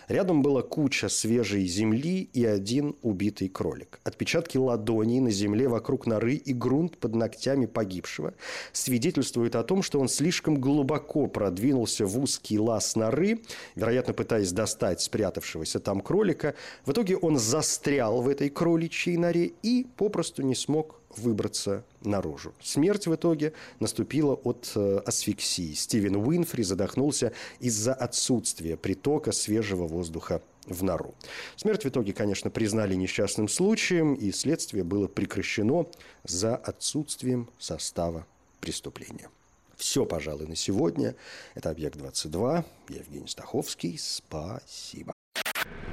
Рядом 0.09 0.43
была 0.43 0.61
куча 0.61 1.09
свежей 1.09 1.67
земли 1.67 2.29
и 2.35 2.45
один 2.45 2.95
убитый 3.01 3.49
кролик. 3.49 4.01
Отпечатки 4.05 4.59
ладоней 4.59 5.21
на 5.21 5.31
земле 5.31 5.67
вокруг 5.67 6.07
норы 6.07 6.35
и 6.35 6.53
грунт 6.53 6.99
под 6.99 7.15
ногтями 7.15 7.65
погибшего 7.65 8.35
свидетельствуют 8.73 9.57
о 9.57 9.65
том, 9.65 9.83
что 9.83 9.99
он 9.99 10.09
слишком 10.09 10.61
глубоко 10.61 11.27
продвинулся 11.27 12.05
в 12.05 12.19
узкий 12.19 12.59
лаз 12.59 12.97
норы, 12.97 13.41
вероятно, 13.75 14.13
пытаясь 14.13 14.53
достать 14.53 15.01
спрятавшегося 15.01 15.81
там 15.81 16.03
кролика. 16.03 16.55
В 16.85 16.93
итоге 16.93 17.17
он 17.17 17.39
застрял 17.39 18.21
в 18.21 18.29
этой 18.29 18.51
кроличьей 18.51 19.17
норе 19.17 19.53
и 19.63 19.87
попросту 19.97 20.43
не 20.43 20.55
смог 20.55 21.01
выбраться 21.19 21.85
наружу. 22.03 22.53
Смерть 22.63 23.07
в 23.07 23.15
итоге 23.15 23.53
наступила 23.81 24.35
от 24.35 24.73
э, 24.75 24.99
асфиксии. 25.05 25.73
Стивен 25.75 26.17
Уинфри 26.17 26.63
задохнулся 26.63 27.33
из-за 27.61 27.95
отсутствия 27.95 28.77
притока 28.77 29.33
свежего 29.33 29.87
воздуха 29.87 30.43
в 30.67 30.83
нору. 30.83 31.15
Смерть 31.57 31.85
в 31.85 31.89
итоге, 31.89 32.13
конечно, 32.13 32.51
признали 32.51 32.95
несчастным 32.95 33.49
случаем, 33.49 34.15
и 34.15 34.33
следствие 34.33 34.85
было 34.85 35.09
прекращено 35.09 35.87
за 36.25 36.57
отсутствием 36.57 37.51
состава 37.59 38.27
преступления. 38.61 39.29
Все, 39.77 40.07
пожалуй, 40.07 40.47
на 40.47 40.57
сегодня. 40.57 41.15
Это 41.55 41.71
«Объект-22». 41.71 42.65
Я 42.89 42.97
Евгений 42.97 43.29
Стаховский. 43.29 43.99
Спасибо. 43.99 45.13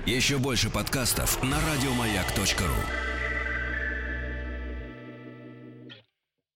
Еще 0.06 0.38
больше 0.38 0.70
подкастов 0.70 1.42
на 1.44 1.60
радиомаяк.ру 1.60 3.21